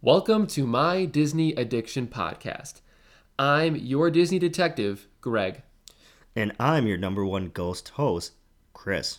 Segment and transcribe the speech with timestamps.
[0.00, 2.82] Welcome to my Disney Addiction Podcast.
[3.36, 5.62] I'm your Disney detective, Greg.
[6.36, 8.34] And I'm your number one ghost host,
[8.72, 9.18] Chris.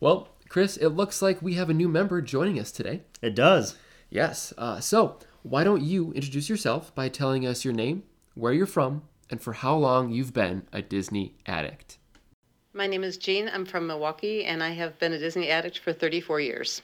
[0.00, 3.00] Well, Chris, it looks like we have a new member joining us today.
[3.22, 3.76] It does.
[4.10, 4.52] Yes.
[4.58, 8.02] Uh, so, why don't you introduce yourself by telling us your name,
[8.34, 11.96] where you're from, and for how long you've been a Disney addict?
[12.74, 13.48] My name is Jean.
[13.48, 16.82] I'm from Milwaukee, and I have been a Disney addict for 34 years.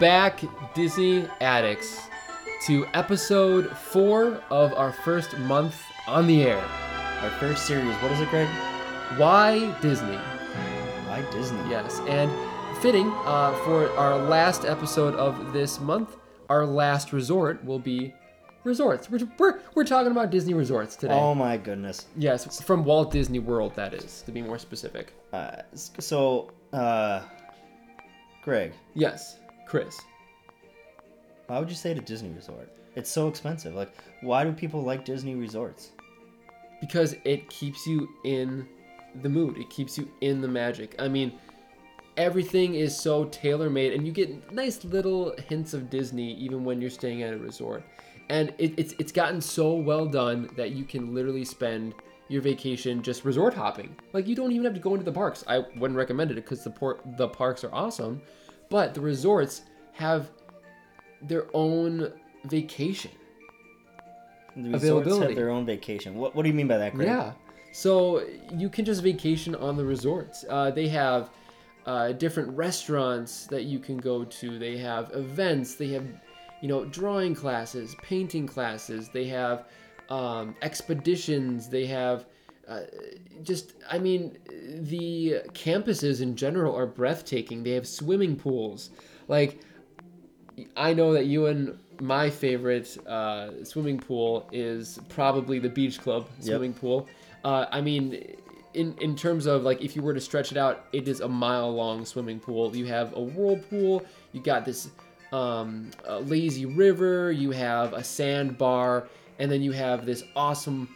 [0.00, 0.40] Back,
[0.72, 2.08] Disney addicts,
[2.64, 6.64] to episode four of our first month on the air.
[7.20, 7.94] Our first series.
[7.96, 8.48] What is it, Greg?
[9.18, 10.16] Why Disney?
[11.06, 11.58] Why Disney?
[11.68, 12.30] Yes, and
[12.80, 16.16] fitting uh, for our last episode of this month,
[16.48, 18.14] our last resort will be
[18.64, 19.10] resorts.
[19.10, 21.12] We're, we're, we're talking about Disney resorts today.
[21.12, 22.06] Oh my goodness.
[22.16, 25.12] yes, from Walt Disney World, that is, to be more specific.
[25.34, 27.20] Uh, so, uh,
[28.42, 29.39] Greg, Yes,
[29.70, 30.00] Chris.
[31.46, 32.68] why would you say to Disney Resort?
[32.96, 33.72] It's so expensive.
[33.72, 35.92] Like, why do people like Disney resorts?
[36.80, 38.66] Because it keeps you in
[39.22, 40.96] the mood, it keeps you in the magic.
[40.98, 41.38] I mean,
[42.16, 46.80] everything is so tailor made, and you get nice little hints of Disney even when
[46.80, 47.84] you're staying at a resort.
[48.28, 51.94] And it, it's it's gotten so well done that you can literally spend
[52.26, 53.94] your vacation just resort hopping.
[54.12, 55.44] Like you don't even have to go into the parks.
[55.46, 58.20] I wouldn't recommend it because the port the parks are awesome,
[58.70, 60.30] but the resorts have
[61.20, 62.12] their own
[62.44, 63.10] vacation.
[64.56, 65.26] The resorts Availability.
[65.26, 66.14] have their own vacation.
[66.14, 67.08] What, what do you mean by that, Greg?
[67.08, 67.32] Yeah.
[67.72, 68.24] So
[68.56, 70.44] you can just vacation on the resorts.
[70.48, 71.30] Uh, they have
[71.86, 74.58] uh, different restaurants that you can go to.
[74.58, 75.74] They have events.
[75.74, 76.04] They have,
[76.62, 79.08] you know, drawing classes, painting classes.
[79.08, 79.66] They have
[80.08, 81.68] um, expeditions.
[81.68, 82.26] They have
[82.70, 82.82] uh,
[83.42, 87.64] just, I mean, the campuses in general are breathtaking.
[87.64, 88.90] They have swimming pools.
[89.28, 89.60] Like,
[90.76, 96.28] I know that you and my favorite uh, swimming pool is probably the beach club
[96.38, 97.08] swimming pool.
[97.44, 98.36] Uh, I mean,
[98.74, 101.28] in in terms of like if you were to stretch it out, it is a
[101.28, 102.74] mile long swimming pool.
[102.76, 104.04] You have a whirlpool.
[104.32, 104.90] You got this
[105.32, 107.32] um, a lazy river.
[107.32, 109.08] You have a sandbar,
[109.38, 110.88] and then you have this awesome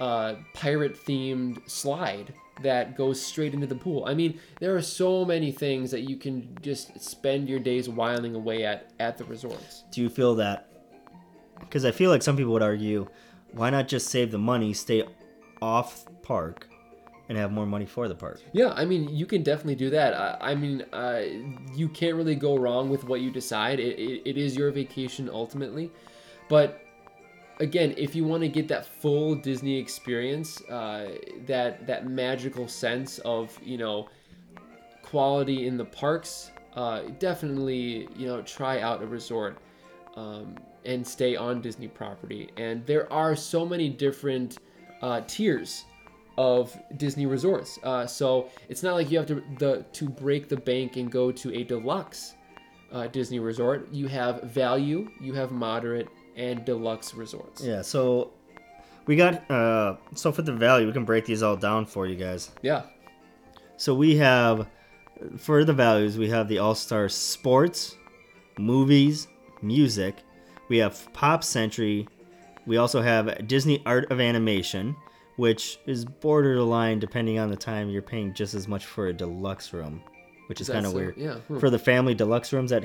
[0.00, 2.32] uh, pirate themed slide
[2.62, 4.04] that goes straight into the pool.
[4.06, 8.34] I mean, there are so many things that you can just spend your days whiling
[8.34, 9.84] away at at the resorts.
[9.90, 10.68] Do you feel that?
[11.60, 13.08] Because I feel like some people would argue,
[13.52, 15.04] why not just save the money, stay
[15.60, 16.68] off park,
[17.28, 18.40] and have more money for the park?
[18.52, 20.14] Yeah, I mean, you can definitely do that.
[20.14, 21.22] I, I mean, uh,
[21.74, 23.80] you can't really go wrong with what you decide.
[23.80, 25.90] It, it, it is your vacation ultimately.
[26.48, 26.80] But
[27.60, 33.18] again, if you want to get that full Disney experience, uh, that that magical sense
[33.20, 34.08] of you know
[35.02, 39.58] quality in the parks, uh, definitely you know try out a resort
[40.16, 42.50] um, and stay on Disney property.
[42.56, 44.58] And there are so many different
[45.02, 45.84] uh, tiers
[46.36, 47.78] of Disney resorts.
[47.82, 51.32] Uh, so it's not like you have to the to break the bank and go
[51.32, 52.34] to a deluxe
[52.92, 53.88] uh, Disney resort.
[53.92, 56.08] You have value, you have moderate,
[56.38, 57.62] and deluxe resorts.
[57.62, 58.30] Yeah, so
[59.06, 62.14] we got, uh, so for the value, we can break these all down for you
[62.14, 62.50] guys.
[62.62, 62.82] Yeah.
[63.76, 64.68] So we have,
[65.36, 67.96] for the values, we have the All Star Sports,
[68.58, 69.28] movies,
[69.60, 70.16] music.
[70.68, 72.08] We have Pop Century.
[72.66, 74.94] We also have Disney Art of Animation,
[75.36, 77.88] which is borderline depending on the time.
[77.88, 80.02] You're paying just as much for a deluxe room,
[80.46, 81.16] which is kind of uh, weird.
[81.16, 81.58] yeah, hmm.
[81.58, 82.84] For the family deluxe rooms at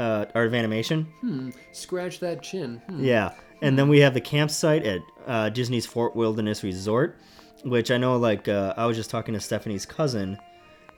[0.00, 1.04] uh, Art of Animation.
[1.20, 1.50] Hmm.
[1.72, 2.80] Scratch that chin.
[2.88, 3.04] Hmm.
[3.04, 7.18] Yeah, and then we have the campsite at uh, Disney's Fort Wilderness Resort,
[7.64, 8.16] which I know.
[8.16, 10.38] Like uh, I was just talking to Stephanie's cousin,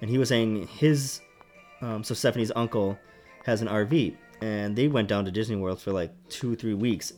[0.01, 1.21] and he was saying his,
[1.81, 2.99] um, so Stephanie's uncle
[3.45, 7.13] has an RV, and they went down to Disney World for like two, three weeks.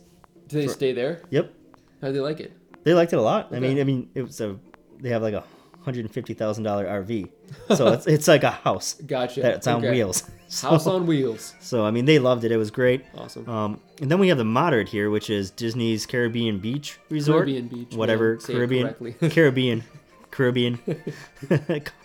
[0.47, 1.21] Do they stay there?
[1.29, 1.53] Yep,
[2.01, 2.51] How do they like it?
[2.83, 3.53] they liked it a lot.
[3.53, 4.57] I mean, I mean, it was a
[4.99, 5.43] they have like a
[5.85, 7.29] hundred and fifty thousand dollar RV,
[7.75, 9.41] so it's it's like a house Gotcha.
[9.41, 9.91] that's on Okay.
[9.91, 10.23] wheels.
[10.47, 11.53] So, House on wheels.
[11.61, 12.51] So I mean, they loved it.
[12.51, 13.03] It was great.
[13.17, 13.47] Awesome.
[13.49, 17.45] Um, and then we have the moderate here, which is Disney's Caribbean Beach Resort.
[17.47, 18.37] Caribbean Beach, Whatever.
[18.37, 18.93] Caribbean.
[19.29, 19.83] Caribbean.
[20.31, 20.79] Caribbean.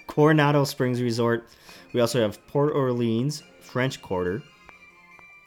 [0.07, 1.49] Coronado Springs Resort.
[1.93, 4.43] We also have Port Orleans French Quarter.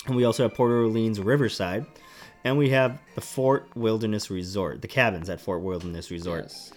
[0.05, 1.85] And we also have Port Orleans Riverside.
[2.43, 6.43] And we have the Fort Wilderness Resort, the cabins at Fort Wilderness Resort.
[6.43, 6.73] Yes.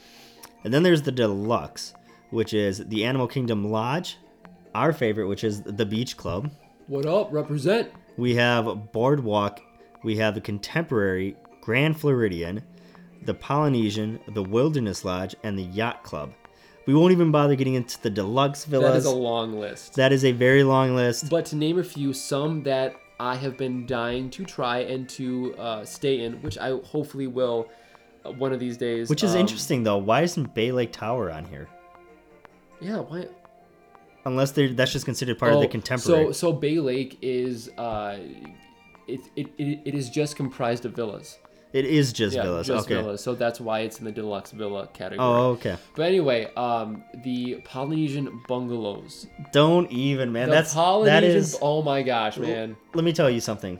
[0.66, 1.94] And then there's the deluxe,
[2.30, 4.18] which is the Animal Kingdom Lodge,
[4.74, 6.50] our favorite, which is the Beach Club.
[6.88, 7.32] What up?
[7.32, 7.92] Represent.
[8.16, 9.60] We have Boardwalk.
[10.02, 12.64] We have the Contemporary Grand Floridian,
[13.22, 16.32] the Polynesian, the Wilderness Lodge, and the Yacht Club.
[16.84, 18.90] We won't even bother getting into the deluxe villas.
[18.90, 19.94] That is a long list.
[19.94, 21.30] that is a very long list.
[21.30, 25.54] But to name a few, some that I have been dying to try and to
[25.58, 27.68] uh, stay in, which I hopefully will
[28.32, 29.08] one of these days.
[29.08, 29.98] Which is Um, interesting though.
[29.98, 31.68] Why isn't Bay Lake Tower on here?
[32.80, 33.26] Yeah, why?
[34.24, 36.26] Unless they're, that's just considered part of the Oh, contemporary.
[36.26, 38.18] So, so Bay Lake is, uh,
[39.06, 41.38] it, it, it, it is just comprised of villas.
[41.72, 42.66] it is just Yeah, villas.
[42.66, 42.94] just okay.
[43.00, 43.22] villas.
[43.22, 45.24] So that's why it's in the deluxe villa category.
[45.26, 45.76] Oh, okay.
[45.94, 49.28] But anyway, um, the Polynesian bungalows.
[49.52, 50.48] Don't even, man.
[50.48, 51.22] The That's Polynesian.
[51.22, 51.56] that is.
[51.62, 52.76] oh my gosh, man.
[52.94, 53.78] Let me tell you something.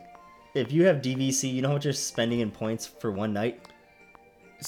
[0.54, 3.60] If you have DVC, you know how much you're spending in points for one night?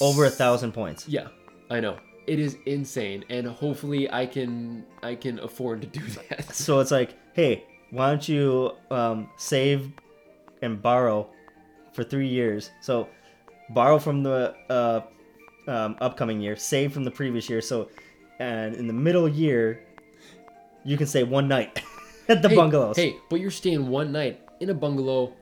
[0.01, 1.07] Over a thousand points.
[1.07, 1.27] Yeah,
[1.69, 1.97] I know.
[2.27, 6.53] It is insane, and hopefully, I can I can afford to do that.
[6.55, 9.91] So it's like, hey, why don't you um, save
[10.61, 11.27] and borrow
[11.93, 12.69] for three years?
[12.81, 13.07] So
[13.69, 15.01] borrow from the uh,
[15.67, 17.61] um, upcoming year, save from the previous year.
[17.61, 17.89] So,
[18.39, 19.83] and in the middle year,
[20.83, 21.81] you can stay one night
[22.29, 22.95] at the hey, bungalows.
[22.95, 25.33] Hey, but you're staying one night in a bungalow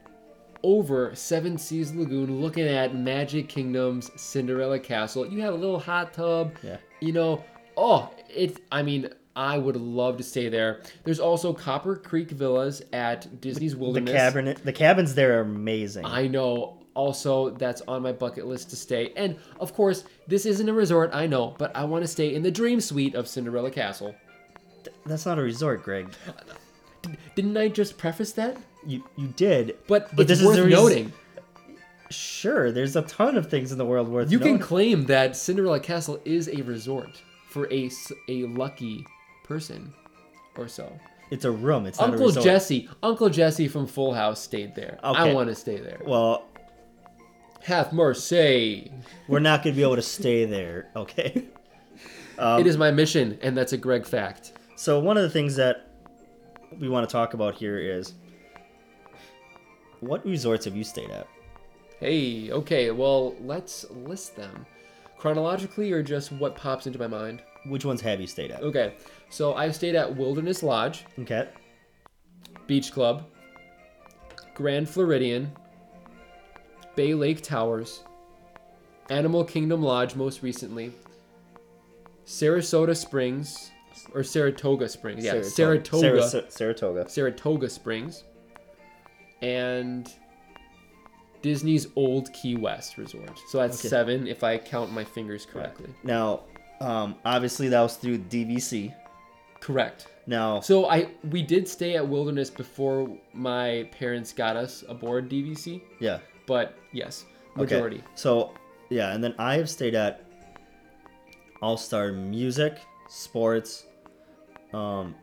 [0.63, 5.25] over Seven Seas Lagoon, looking at Magic Kingdom's Cinderella Castle.
[5.25, 6.53] You have a little hot tub.
[6.63, 6.77] Yeah.
[6.99, 7.43] You know,
[7.75, 8.61] oh, it.
[8.71, 9.09] I mean.
[9.39, 10.81] I would love to stay there.
[11.03, 14.11] There's also Copper Creek Villas at Disney's the Wilderness.
[14.11, 16.05] cabinet, the cabins there are amazing.
[16.05, 16.79] I know.
[16.95, 19.13] Also, that's on my bucket list to stay.
[19.15, 22.41] And of course, this isn't a resort, I know, but I want to stay in
[22.41, 24.15] the Dream Suite of Cinderella Castle.
[25.05, 26.09] That's not a resort, Greg.
[26.27, 28.57] Uh, didn't I just preface that?
[28.87, 31.13] You you did, But, But this is worth the res- noting.
[32.09, 32.71] sure.
[32.71, 34.31] There's a ton of things in the world worth.
[34.31, 37.89] You can claim that Cinderella Castle is a resort for a
[38.29, 39.05] a lucky
[39.43, 39.93] person
[40.57, 40.91] or so.
[41.29, 41.85] It's a room.
[41.85, 42.31] It's not a Uncle.
[42.31, 44.97] Jesse, Uncle Jesse from Full House stayed there.
[45.03, 45.99] I want to stay there.
[46.05, 46.45] Well,
[47.63, 48.89] Have mercy.
[49.27, 50.87] we're not going to be able to stay there.
[50.95, 51.43] Okay.
[52.39, 54.53] Um, it is my mission, and that's a Greg fact.
[54.77, 55.91] So one of the things that
[56.79, 58.13] we want to talk about here is
[59.99, 61.27] what resorts have you stayed at?
[61.99, 64.65] Hey, okay, well, let's list them.
[65.17, 67.41] Chronologically or just what pops into my mind?
[67.65, 68.61] Which ones have you stayed at?
[68.61, 68.93] Okay,
[69.29, 71.47] so I've stayed at Wilderness Lodge, Okay.
[72.67, 73.25] Beach Club,
[74.53, 75.51] Grand Floridian,
[76.95, 78.03] Bay Lake Towers,
[79.09, 80.91] Animal Kingdom Lodge most recently,
[82.25, 83.71] Sarasota Springs,
[84.13, 87.09] or Saratoga Springs, yeah, Saratoga, Saras- Saratoga.
[87.09, 88.23] Saratoga Springs,
[89.41, 90.11] and
[91.41, 93.39] Disney's Old Key West Resort.
[93.49, 93.87] So that's Okay.
[93.89, 95.89] seven if I count my fingers correctly.
[96.03, 96.41] Now,
[96.81, 98.93] um, obviously that was through DVC.
[99.59, 100.07] Correct.
[100.25, 105.81] Now, So I we did stay at Wilderness before my parents got us aboard DVC,
[105.99, 106.19] yeah.
[106.45, 107.25] but yes,
[107.55, 107.97] majority.
[107.97, 108.05] Okay.
[108.15, 108.53] So,
[108.89, 110.23] yeah, and then I have stayed at
[111.61, 112.77] All Star Music,
[113.09, 113.85] Sports,
[114.73, 115.15] um,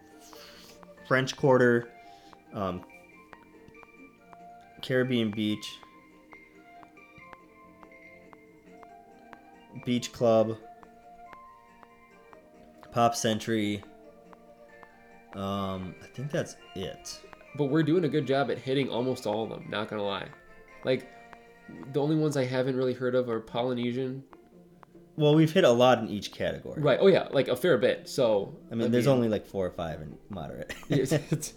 [1.06, 1.90] French Quarter,
[2.55, 2.82] um,
[4.84, 5.78] Caribbean Beach,
[9.86, 10.58] Beach Club,
[12.92, 13.82] Pop Century.
[15.34, 17.19] Um, I think that's it.
[17.56, 19.64] But we're doing a good job at hitting almost all of them.
[19.70, 20.28] Not gonna lie,
[20.84, 21.08] like
[21.92, 24.22] the only ones I haven't really heard of are Polynesian.
[25.16, 26.82] Well, we've hit a lot in each category.
[26.82, 26.98] Right.
[27.00, 28.06] Oh yeah, like a fair bit.
[28.06, 30.74] So I mean, there's only like four or five in moderate.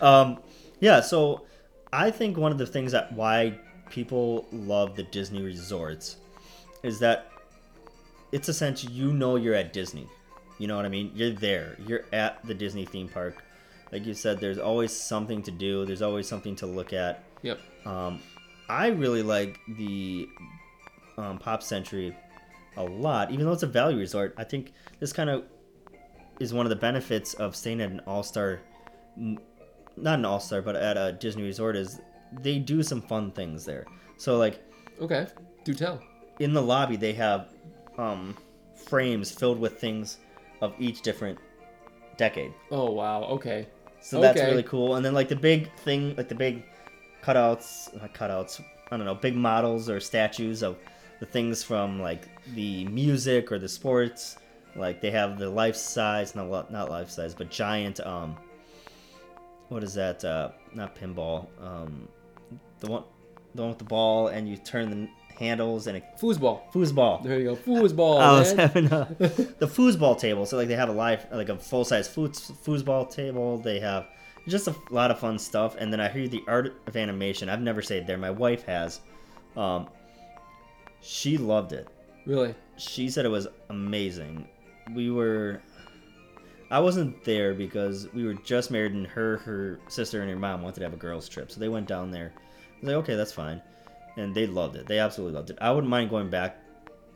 [0.00, 0.40] Um,
[0.80, 1.00] yeah.
[1.00, 1.46] So
[1.92, 3.58] I think one of the things that why
[3.90, 6.16] people love the Disney resorts
[6.82, 7.30] is that
[8.32, 10.06] it's a sense you know you're at Disney.
[10.58, 11.12] You know what I mean?
[11.14, 11.76] You're there.
[11.86, 13.42] You're at the Disney theme park.
[13.90, 15.86] Like you said, there's always something to do.
[15.86, 17.24] There's always something to look at.
[17.42, 17.60] Yep.
[17.86, 18.20] Um,
[18.68, 20.28] I really like the
[21.16, 22.14] um, Pop Century
[22.76, 24.34] a lot, even though it's a value resort.
[24.36, 25.44] I think this kind of
[26.38, 28.60] is one of the benefits of staying at an All Star,
[30.02, 32.00] not an All Star, but at a Disney resort is
[32.32, 33.86] they do some fun things there.
[34.16, 34.60] So like
[35.00, 35.26] Okay.
[35.64, 36.02] Do tell.
[36.38, 37.48] in the lobby, they have
[37.98, 38.36] um,
[38.74, 40.18] frames filled with things
[40.60, 41.38] of each different
[42.16, 42.52] decade.
[42.70, 43.24] Oh wow.
[43.24, 43.66] Okay.
[44.00, 44.96] So that's really cool.
[44.96, 46.62] And then like the big thing, like the big
[47.22, 48.60] cutouts, not cutouts.
[48.90, 50.78] I don't know, big models or statues of
[51.20, 54.36] the things from like the music or the sports.
[54.76, 58.00] Like they have the life size, not not life size, but giant.
[58.00, 58.36] Um,
[59.68, 60.24] what is that?
[60.24, 61.46] Uh, not pinball.
[61.62, 62.08] Um,
[62.80, 63.04] the one,
[63.54, 65.08] the one with the ball, and you turn the
[65.38, 66.60] handles and it Foosball.
[66.72, 67.22] foosball.
[67.22, 67.56] There you go.
[67.56, 68.20] Foosball.
[68.20, 70.46] I was having a, the foosball table.
[70.46, 73.58] So like they have a live, like a full size foos, foosball table.
[73.58, 74.06] They have
[74.48, 75.76] just a lot of fun stuff.
[75.78, 77.48] And then I hear the art of animation.
[77.48, 78.18] I've never stayed there.
[78.18, 79.00] My wife has.
[79.56, 79.88] Um,
[81.00, 81.86] She loved it.
[82.26, 82.54] Really?
[82.76, 84.48] She said it was amazing.
[84.94, 85.62] We were.
[86.70, 90.62] I wasn't there because we were just married, and her, her sister, and her mom
[90.62, 92.32] wanted to have a girls' trip, so they went down there.
[92.36, 93.62] I was like, okay, that's fine,
[94.16, 94.86] and they loved it.
[94.86, 95.58] They absolutely loved it.
[95.60, 96.58] I wouldn't mind going back.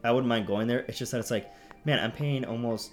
[0.02, 0.80] I wouldn't mind going there.
[0.88, 1.50] It's just that it's like,
[1.84, 2.92] man, I'm paying almost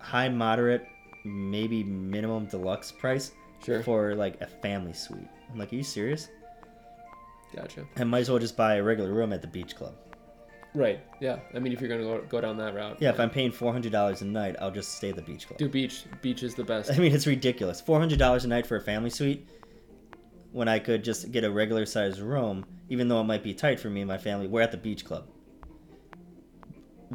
[0.00, 0.84] high, moderate,
[1.24, 3.32] maybe minimum deluxe price
[3.64, 3.82] Sure.
[3.82, 5.28] for like a family suite.
[5.50, 6.28] I'm like, are you serious?
[7.54, 7.86] Gotcha.
[7.96, 9.94] I might as well just buy a regular room at the beach club.
[10.74, 11.00] Right.
[11.20, 11.38] Yeah.
[11.54, 12.96] I mean, if you're gonna go, go down that route.
[13.00, 15.46] Yeah, if I'm paying four hundred dollars a night, I'll just stay at the beach
[15.46, 15.58] club.
[15.58, 16.04] do beach.
[16.20, 16.90] Beach is the best.
[16.94, 17.80] I mean, it's ridiculous.
[17.80, 19.48] Four hundred dollars a night for a family suite,
[20.52, 23.78] when I could just get a regular sized room, even though it might be tight
[23.78, 24.48] for me and my family.
[24.48, 25.28] We're at the beach club,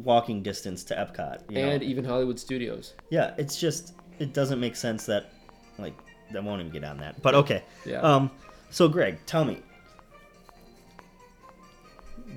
[0.02, 1.50] walking distance to Epcot.
[1.50, 1.86] You and know?
[1.86, 2.94] even Hollywood Studios.
[3.10, 5.32] yeah, it's just it doesn't make sense that,
[5.78, 5.94] like,
[6.34, 7.20] I won't even get on that.
[7.22, 7.62] But okay.
[7.84, 8.00] Yeah.
[8.00, 8.30] Um.
[8.70, 9.62] So, Greg, tell me,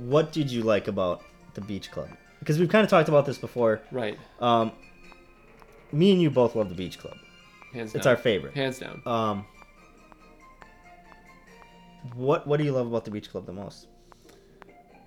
[0.09, 2.09] what did you like about the beach club?
[2.39, 3.81] Because we've kind of talked about this before.
[3.91, 4.17] Right.
[4.39, 4.71] Um.
[5.91, 7.15] Me and you both love the beach club.
[7.73, 7.99] Hands down.
[7.99, 8.55] It's our favorite.
[8.55, 9.01] Hands down.
[9.05, 9.45] Um,
[12.15, 13.87] what what do you love about the beach club the most?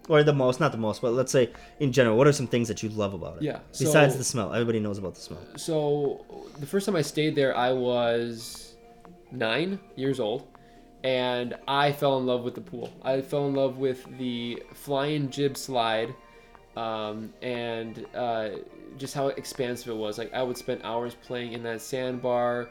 [0.08, 1.50] Or the most, not the most, but let's say
[1.80, 3.42] in general, what are some things that you love about it?
[3.42, 5.40] Yeah, Besides the smell, everybody knows about the smell.
[5.56, 6.24] So
[6.60, 8.76] the first time I stayed there, I was
[9.32, 10.46] nine years old,
[11.02, 12.92] and I fell in love with the pool.
[13.02, 16.14] I fell in love with the flying jib slide,
[16.76, 18.50] um, and uh,
[18.98, 20.18] just how expansive it was.
[20.18, 22.68] Like I would spend hours playing in that sandbar,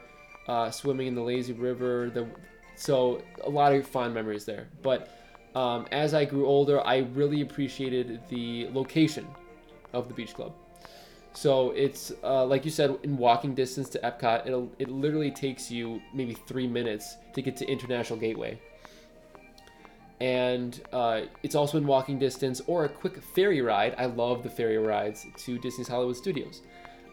[0.48, 2.10] uh, swimming in the lazy river.
[2.10, 2.26] The
[2.76, 4.68] so a lot of fond memories there.
[4.82, 5.08] But
[5.54, 9.26] um, as I grew older, I really appreciated the location
[9.92, 10.52] of the beach club.
[11.36, 14.46] So it's uh, like you said, in walking distance to Epcot.
[14.46, 18.58] It'll it literally takes you maybe three minutes to get to International Gateway,
[20.20, 23.94] and uh, it's also in walking distance or a quick ferry ride.
[23.98, 26.62] I love the ferry rides to Disney's Hollywood Studios.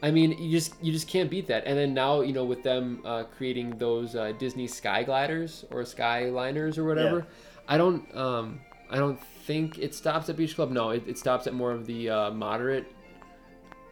[0.01, 1.63] I mean, you just you just can't beat that.
[1.65, 5.81] And then now you know with them uh, creating those uh, Disney Sky Gliders or
[5.83, 7.23] Skyliners or whatever, Yeah.
[7.67, 10.71] I don't um, I don't think it stops at Beach Club.
[10.71, 12.85] No, it, it stops at more of the uh, moderate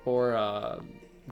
[0.06, 0.80] or uh,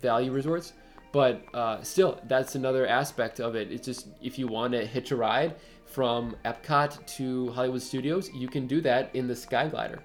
[0.02, 0.74] value resorts.
[1.12, 3.72] But uh, still, that's another aspect of it.
[3.72, 8.48] It's just if you want to hitch a ride from Epcot to Hollywood Studios, you
[8.48, 10.04] can do that in the Sky Glider.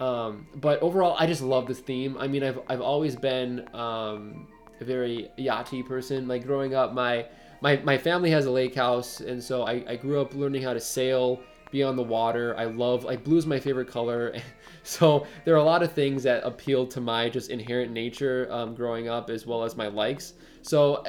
[0.00, 2.16] Um, but overall, I just love this theme.
[2.18, 4.46] I mean, I've, I've always been um,
[4.80, 6.28] a very yachty person.
[6.28, 7.26] Like growing up, my
[7.60, 10.72] my, my family has a lake house, and so I, I grew up learning how
[10.72, 12.54] to sail, be on the water.
[12.56, 14.36] I love like blue is my favorite color.
[14.82, 18.74] so there are a lot of things that appeal to my just inherent nature um,
[18.74, 20.34] growing up, as well as my likes.
[20.62, 21.04] So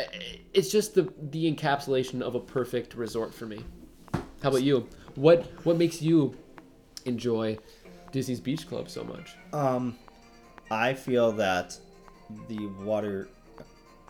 [0.54, 3.64] it's just the the encapsulation of a perfect resort for me.
[4.42, 4.88] How about you?
[5.16, 6.36] What what makes you
[7.06, 7.58] enjoy
[8.12, 9.36] Disney's Beach Club so much?
[9.54, 9.98] Um,
[10.72, 11.78] I feel that
[12.48, 13.28] the water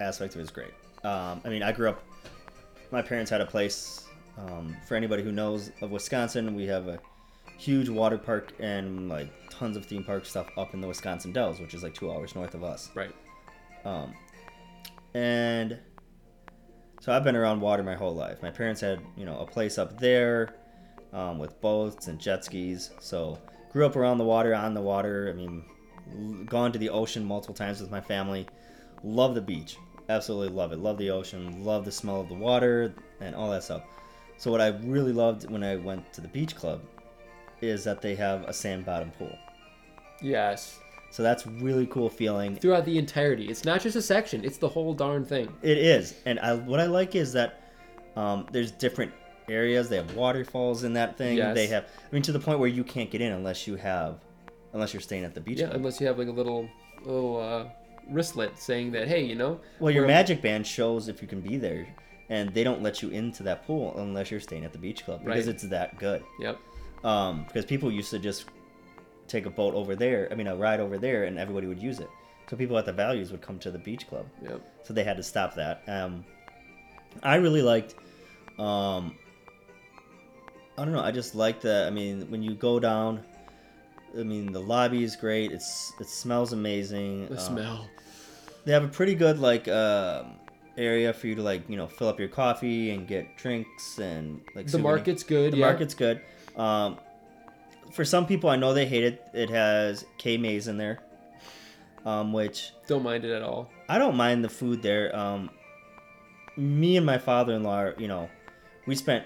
[0.01, 0.73] aspect of it is great.
[1.03, 2.03] Um, I mean, I grew up.
[2.91, 4.08] My parents had a place.
[4.47, 6.99] Um, for anybody who knows of Wisconsin, we have a
[7.57, 11.59] huge water park and like tons of theme park stuff up in the Wisconsin Dells,
[11.59, 12.89] which is like two hours north of us.
[12.95, 13.13] Right.
[13.83, 14.13] Um,
[15.13, 15.77] and
[17.01, 18.41] so I've been around water my whole life.
[18.41, 20.55] My parents had, you know, a place up there
[21.11, 22.91] um, with boats and jet skis.
[22.99, 23.39] So
[23.71, 25.29] grew up around the water, on the water.
[25.29, 28.47] I mean, gone to the ocean multiple times with my family.
[29.03, 29.77] Love the beach.
[30.07, 30.79] Absolutely love it.
[30.79, 31.63] Love the ocean.
[31.63, 33.83] Love the smell of the water and all that stuff.
[34.39, 36.81] So what I really loved when I went to the beach club
[37.59, 39.37] is that they have a sand bottom pool.
[40.21, 40.79] Yes.
[41.11, 42.55] So that's really cool feeling.
[42.55, 45.53] Throughout the entirety, it's not just a section; it's the whole darn thing.
[45.61, 47.63] It is, and I what I like is that
[48.15, 49.11] um, there's different
[49.49, 49.89] areas.
[49.89, 51.37] They have waterfalls in that thing.
[51.37, 51.53] Yes.
[51.53, 54.23] They have, I mean, to the point where you can't get in unless you have,
[54.71, 55.57] unless you're staying at the beach.
[55.57, 55.67] Club.
[55.67, 55.79] Yeah, club.
[55.81, 56.69] unless you have like a little
[57.03, 57.65] little uh,
[58.09, 59.59] wristlet saying that, hey, you know.
[59.79, 61.87] Well, your magic band shows if you can be there,
[62.29, 65.23] and they don't let you into that pool unless you're staying at the beach club
[65.25, 65.53] because Right.
[65.55, 66.23] it's that good.
[66.39, 66.59] Yep.
[67.03, 68.45] Um, because people used to just
[69.27, 70.27] take a boat over there.
[70.31, 72.09] I mean, a ride over there, and everybody would use it.
[72.49, 74.25] So people at the values would come to the beach club.
[74.43, 74.61] Yep.
[74.83, 75.83] so they had to stop that.
[75.87, 76.25] Um,
[77.23, 77.95] I really liked.
[78.57, 79.15] Um,
[80.77, 81.01] I don't know.
[81.01, 81.87] I just like that.
[81.87, 83.23] I mean, when you go down,
[84.17, 85.51] I mean, the lobby is great.
[85.51, 87.27] It's it smells amazing.
[87.27, 87.87] The Um, smell.
[88.65, 90.38] They have a pretty good like um
[90.79, 94.41] area for you to like you know fill up your coffee and get drinks and
[94.55, 95.53] like The souvenir- market's good.
[95.53, 95.65] The yeah.
[95.65, 96.21] market's good.
[96.55, 96.97] Um,
[97.91, 99.21] for some people, I know they hate it.
[99.33, 100.99] It has Cape May's in there,
[102.05, 103.69] um, which Don't mind it at all.
[103.87, 105.15] I don't mind the food there.
[105.15, 105.49] Um,
[106.55, 108.29] me and my father-in-law, you know,
[108.85, 109.25] we spent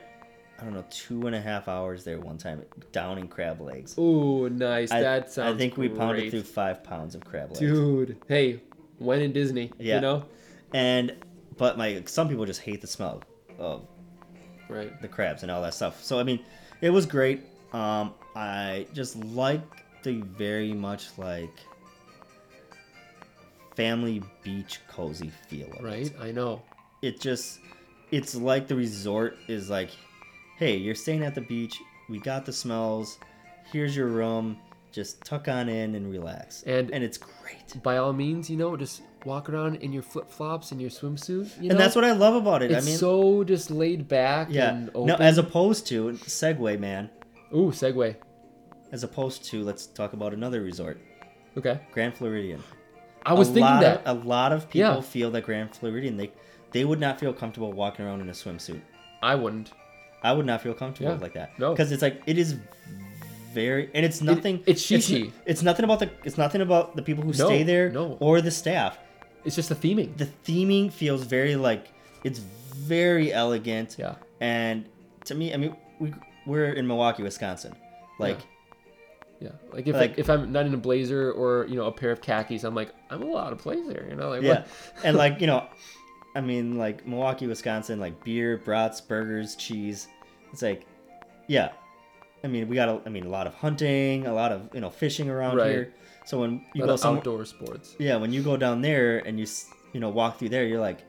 [0.60, 3.98] I I don't know two and a half hours there one time downing crab legs.
[3.98, 4.91] Ooh, nice.
[4.91, 5.55] I, that sounds.
[5.55, 7.60] I think we pounded through five pounds of crab legs.
[7.60, 8.62] Dude, hey,
[8.98, 9.95] when in Disney, Yeah.
[9.95, 10.25] you know,
[10.74, 11.15] And
[11.57, 13.22] but like some people just hate the smell
[13.60, 13.88] of
[14.69, 15.00] right?
[15.01, 16.03] the crabs and all that stuff.
[16.03, 16.39] So I mean,
[16.81, 17.41] it was great.
[17.74, 19.62] Um, I just like
[20.03, 21.53] the very much like
[23.75, 25.83] family beach cozy feel of it.
[25.83, 26.62] Right, I know.
[27.01, 27.60] It just
[28.12, 29.89] it's like the resort is like,
[30.57, 31.79] hey, you're staying at the beach.
[32.10, 33.17] We got the smells.
[33.72, 34.57] Here's your room.
[34.91, 36.62] Just tuck on in and relax.
[36.63, 37.81] And- and it's great.
[37.81, 41.56] By all means, you know, just walk around in your flip flops and your swimsuit.
[41.62, 41.72] You know?
[41.72, 42.72] and that's what I love about it.
[42.72, 44.74] it's I mean, so just laid back yeah.
[44.74, 45.08] and open.
[45.08, 47.10] No, as opposed to segue, man.
[47.53, 48.15] Ooh, segue.
[48.92, 51.00] As opposed to let's talk about another resort,
[51.58, 52.63] Okay, Grand Floridian.
[53.25, 54.06] I was a thinking that.
[54.06, 55.01] Of, a lot of people Yeah.
[55.01, 56.32] feel that Grand Floridian they
[56.72, 58.82] they would not feel comfortable walking around in a swimsuit.
[59.22, 59.72] I wouldn't.
[60.22, 61.18] I would not feel comfortable Yeah.
[61.22, 61.58] like that.
[61.60, 61.72] No.
[61.72, 62.56] because it's like it is
[63.53, 64.63] very and it's nothing.
[64.65, 65.32] it's It's, shishi.
[65.46, 66.10] it's nothing about the.
[66.24, 68.18] It's nothing about the people who No, stay there no.
[68.20, 68.98] or the staff.
[69.46, 70.16] It's just the theming.
[70.18, 71.88] The theming feels very like
[72.24, 73.96] it's very elegant.
[74.00, 74.16] Yeah.
[74.40, 74.86] And
[75.26, 76.14] to me, I mean, we
[76.46, 77.76] we're in Milwaukee, Wisconsin.
[78.20, 78.40] Like
[79.40, 82.12] Yeah, like if Like- if I'm not in a blazer or you know a pair
[82.12, 84.06] of khakis, I'm like I'm allowed to play there.
[84.10, 84.64] You know, like yeah,
[85.04, 85.68] and like you know,
[86.36, 90.08] I mean, like Milwaukee, Wisconsin, like beer, brats, burgers, cheese.
[90.52, 90.86] It's like,
[91.48, 91.70] yeah,
[92.44, 94.80] I mean, we got a, I mean, a lot of hunting, a lot of you
[94.82, 95.70] know fishing around Right.
[95.72, 95.94] here.
[96.25, 97.96] So when you go somewhere, outdoor sports.
[98.00, 99.46] yeah, when you go down there and you
[99.94, 101.03] you know walk through there, you're like,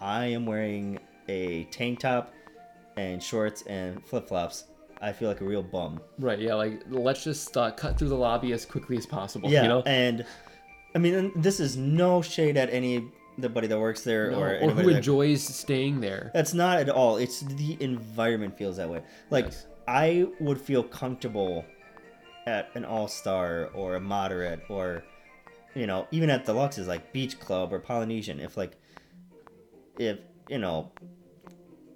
[0.00, 2.32] I am wearing a tank top
[2.96, 4.64] and shorts and flip flops.
[5.00, 6.00] I feel like a real bum.
[6.18, 6.38] Right.
[6.38, 6.54] Yeah.
[6.54, 9.48] Like let's just uh, cut through the lobby as quickly as possible.
[9.50, 9.82] Yeah, You know.
[9.82, 10.24] and
[10.94, 13.04] I mean, this is no shade at any
[13.38, 16.32] anybody that works there No, or or who that enjoys staying there.
[16.34, 17.18] That's not at all.
[17.18, 19.02] It's the environment feels that way.
[19.30, 19.66] Like Yes.
[19.86, 21.64] I would feel comfortable
[22.48, 25.04] at an all star or a moderate or
[25.74, 28.40] you know even at deluxes like Beach Club or Polynesian.
[28.40, 28.72] If like
[29.98, 30.90] if you know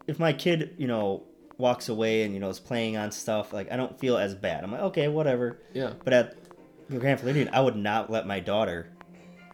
[0.06, 1.24] if my kid you know
[1.58, 4.62] walks away and you know is playing on stuff like I don't feel as bad.
[4.64, 5.58] I'm like okay whatever.
[5.72, 5.94] Yeah.
[6.04, 6.36] But at
[6.88, 8.88] the Grand Floridian, I would not let my daughter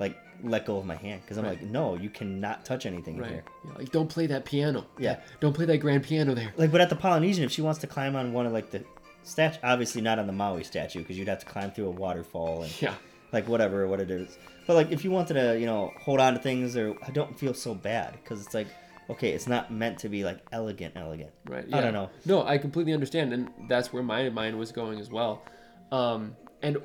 [0.00, 1.60] like let go of my hand because I'm Right.
[1.60, 3.30] like no you cannot touch anything in Right.
[3.32, 3.44] here.
[3.66, 4.86] Yeah, like don't play that piano.
[4.98, 5.20] Yeah.
[5.40, 6.52] Don't play that grand piano there.
[6.56, 8.82] Like, but at the Polynesian, if she wants to climb on one of like the
[9.22, 12.62] statue, obviously not on the Maui statue because you'd have to climb through a waterfall
[12.62, 12.94] and Yeah.
[13.32, 14.38] like whatever what it is.
[14.66, 17.38] But like if you wanted to, you know, hold on to things, or I don't
[17.38, 18.68] feel so bad because it's like,
[19.10, 21.30] okay, it's not meant to be like elegant, elegant.
[21.46, 21.64] Right.
[21.72, 22.10] I don't know.
[22.26, 25.42] No, I completely understand, and that's where my mind was going as well.
[25.90, 26.78] Um, and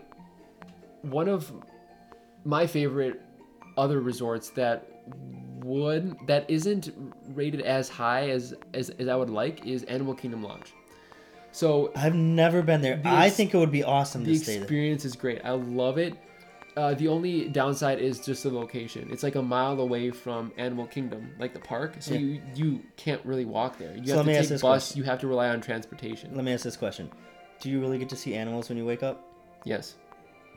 [1.01, 1.51] one of
[2.45, 3.21] my favorite
[3.77, 4.87] other resorts that
[5.63, 6.93] would that isn't
[7.33, 10.73] rated as high as as, as I would like is Animal Kingdom Lodge.
[11.53, 12.97] So I've never been there.
[12.97, 15.39] The I think it would be awesome the to stay experience is great.
[15.45, 16.15] I love it.
[16.75, 19.07] Uh, the only downside is just the location.
[19.11, 21.97] It's like a mile away from Animal Kingdom, like the park.
[21.99, 22.19] So Yeah.
[22.19, 23.95] you you can't really walk there.
[23.95, 24.61] You So have to take bus.
[24.61, 24.97] question.
[24.97, 26.35] You have to rely on transportation.
[26.35, 27.11] Let me ask this question:
[27.61, 29.23] Do you really get to see animals when you wake up?
[29.63, 29.93] Yes.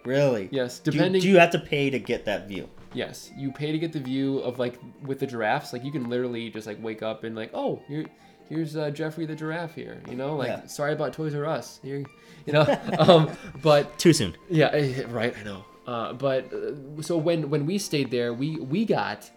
[0.06, 0.48] Really?
[0.50, 0.78] Yes.
[0.78, 1.20] Do you- Depending.
[1.20, 2.68] do you have to pay to get that view?
[2.94, 3.30] Yes.
[3.36, 5.74] You pay to get the view of like with the giraffes.
[5.74, 8.06] Like you can literally just like wake up and like, oh, here,
[8.48, 10.00] here's uh, Geoffrey the giraffe here.
[10.08, 10.66] You know, like Yeah.
[10.66, 11.80] sorry about Toys R Us.
[11.82, 12.04] Here,
[12.46, 12.64] you know.
[12.98, 13.30] um,
[13.62, 14.36] but Too soon.
[14.48, 15.34] Yeah, eh, right.
[15.38, 15.64] I know.
[15.86, 19.30] Uh, but uh, so when when we stayed there, we we got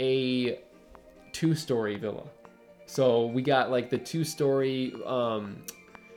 [0.00, 0.58] a
[1.32, 2.24] two-story villa.
[2.86, 5.56] So we got like the two-story um,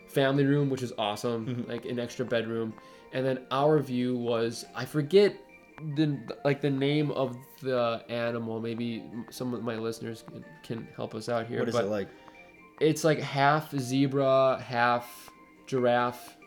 [0.07, 2.73] family room, which is awesome, like an extra bedroom,
[3.11, 5.35] and then our view was I forget
[5.95, 8.59] the like the name of the animal.
[8.59, 11.59] Maybe some of my listeners can, can help us out here.
[11.59, 12.07] What is but it like?
[12.79, 15.29] it's like half zebra, half
[15.67, 16.37] giraffe,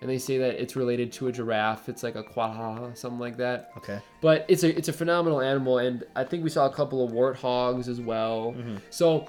[0.00, 1.88] and they say that it's related to a giraffe.
[1.88, 3.72] It's like a quaha, something like that.
[3.76, 4.00] Okay.
[4.20, 7.12] But it's a it's a phenomenal animal, and I think we saw a couple of
[7.12, 8.54] warthogs as well.
[8.56, 8.76] Mm-hmm.
[8.90, 9.28] So.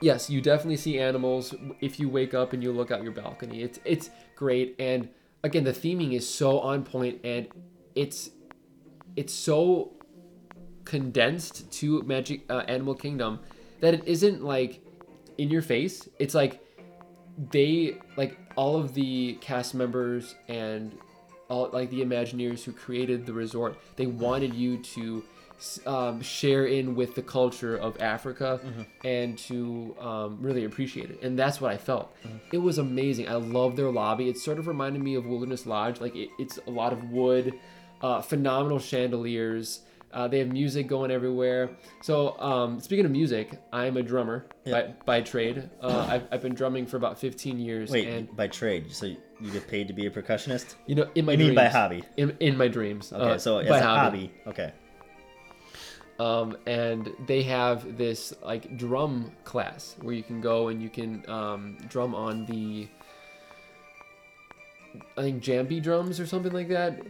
[0.00, 3.62] Yes, you definitely see animals if you wake up and you look out your balcony.
[3.62, 5.08] It's it's great, and
[5.44, 7.46] again, the theming is so on point, and
[7.94, 8.30] it's
[9.16, 9.92] it's so
[10.84, 13.40] condensed to Magic uh, Animal Kingdom
[13.80, 14.80] that it isn't like
[15.38, 16.08] in your face.
[16.18, 16.60] It's like
[17.50, 20.96] they like all of the cast members and
[21.48, 23.78] all like the Imagineers who created the resort.
[23.96, 25.22] They wanted you to
[25.86, 28.60] um, share in with the culture of Africa
[29.04, 31.22] and to um, really appreciate it.
[31.22, 32.16] And that's what I felt.
[32.52, 33.28] It was amazing.
[33.28, 34.28] I love their lobby.
[34.28, 36.00] It sort of reminded me of Wilderness Lodge.
[36.00, 37.54] Like it, it's a lot of wood,
[38.02, 39.80] uh, phenomenal chandeliers.
[40.12, 41.70] Uh, they have music going everywhere.
[42.02, 44.72] So um, speaking of music, I'm a drummer Yeah.
[44.72, 45.70] by, by trade.
[45.80, 47.90] Uh, I've, I've been drumming for about 15 years.
[47.90, 50.74] Wait, and by trade, so you get paid to be a percussionist?
[50.86, 52.02] you know, in my I mean by hobby.
[52.18, 53.10] In, in my dreams.
[53.10, 54.30] Okay, uh, so by a hobby.
[54.46, 54.72] Okay.
[56.20, 61.24] um, and they have this like drum class where you can go and you can
[61.30, 62.86] um, drum on the
[65.16, 67.00] I think jambi drums or something like that.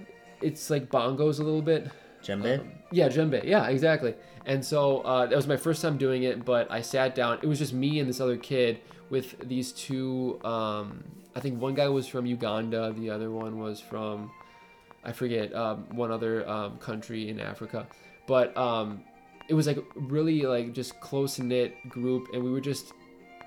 [0.43, 1.91] It's like bongos a little bit.
[2.23, 2.61] Djembe?
[2.61, 3.43] Um, yeah, djembe.
[3.45, 4.15] Yeah, exactly.
[4.47, 7.39] And so uh, that was my first time doing it, but I sat down.
[7.43, 10.41] It was just me and this other kid with these two.
[10.45, 14.31] Um, I think one guy was from Uganda, the other one was from,
[15.05, 17.87] I forget, um, one other um, country in Africa.
[18.27, 19.03] But um,
[19.49, 22.93] it was like really like just close knit group, and we were just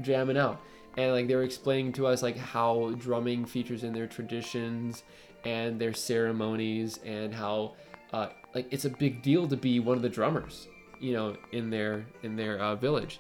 [0.01, 0.62] jamming out.
[0.97, 5.03] And like they were explaining to us like how drumming features in their traditions
[5.45, 7.73] and their ceremonies, and how
[8.13, 10.67] uh, like it's a big deal to be one of the drummers,
[10.99, 13.19] you know, in their in their uh, village.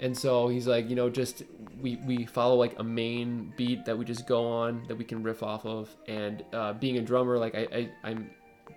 [0.00, 1.42] And so he's like, you know, just
[1.80, 5.22] we we follow like a main beat that we just go on that we can
[5.22, 5.94] riff off of.
[6.06, 8.30] And uh, being a drummer, like I, I I'm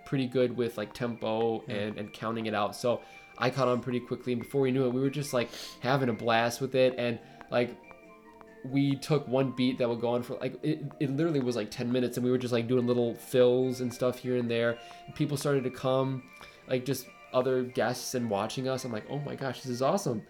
[0.04, 2.74] pretty good with like tempo and and counting it out.
[2.74, 3.00] So
[3.38, 4.32] I caught on pretty quickly.
[4.32, 5.48] And before we knew it, we were just like
[5.80, 6.94] having a blast with it.
[6.98, 7.76] And like
[8.64, 11.70] we took one beat that would go on for like it, it literally was like
[11.70, 14.78] 10 minutes and we were just like doing little fills and stuff here and there.
[15.14, 16.22] People started to come
[16.68, 18.84] like just other guests and watching us.
[18.84, 20.22] I'm like oh my gosh this is awesome.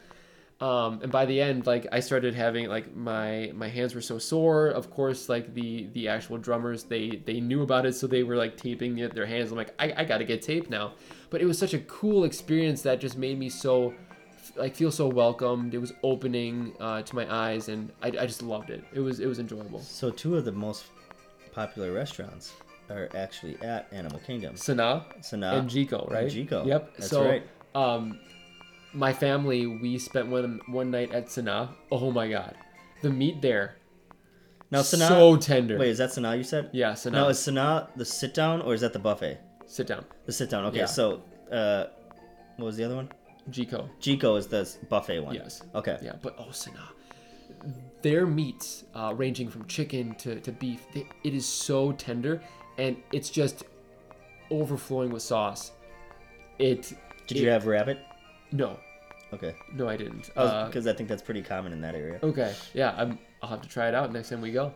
[0.60, 4.18] Um, and by the end like i started having like my my hands were so
[4.18, 4.68] sore.
[4.68, 8.36] Of course like the the actual drummers they they knew about it so they were
[8.36, 9.50] like taping their hands.
[9.50, 10.94] I'm like I, I gotta get taped now.
[11.30, 13.94] But it was such a cool experience that just made me so
[14.56, 15.74] like feel so welcomed.
[15.74, 18.82] It was opening uh, to my eyes, and I, I just loved it.
[18.92, 19.80] It was it was enjoyable.
[19.80, 20.84] So two of the most
[21.52, 22.52] popular restaurants
[22.90, 24.56] are actually at Animal Kingdom.
[24.56, 26.26] Sana Sanaa and Jiko, right?
[26.30, 26.96] Jiko, Yep.
[26.96, 27.44] that's so, right.
[27.74, 28.18] um,
[28.92, 31.70] my family we spent one one night at Sana.
[31.90, 32.54] Oh my god,
[33.02, 33.76] the meat there
[34.70, 35.08] Now Sanaa.
[35.08, 35.78] so tender.
[35.78, 36.70] Wait, is that Sanaa you said?
[36.72, 37.16] yeah, Sana.
[37.18, 39.38] Now is Sanaa the sit down or is that the buffet?
[39.66, 40.04] Sit down.
[40.26, 40.64] The sit down.
[40.66, 40.86] Okay, Yeah.
[40.86, 41.86] so uh,
[42.56, 43.08] what was the other one?
[43.50, 43.88] Jiko.
[44.00, 45.34] Jiko is the buffet one.
[45.34, 45.62] Yes.
[45.74, 45.98] Okay.
[46.02, 46.88] Yeah, but oh Sana,
[48.02, 52.40] their meats uh, ranging from chicken to, to beef, they, it is so tender,
[52.78, 53.64] and it's just
[54.50, 55.72] overflowing with sauce.
[56.58, 56.92] It.
[57.26, 57.98] Did it- you have rabbit?
[58.52, 58.78] No,
[59.32, 59.54] Okay.
[59.72, 60.30] no, I didn't.
[60.36, 62.18] Uh, Because I think that's pretty common in that area.
[62.22, 64.72] Okay, yeah, I'm, I'll have to try it out next time we go.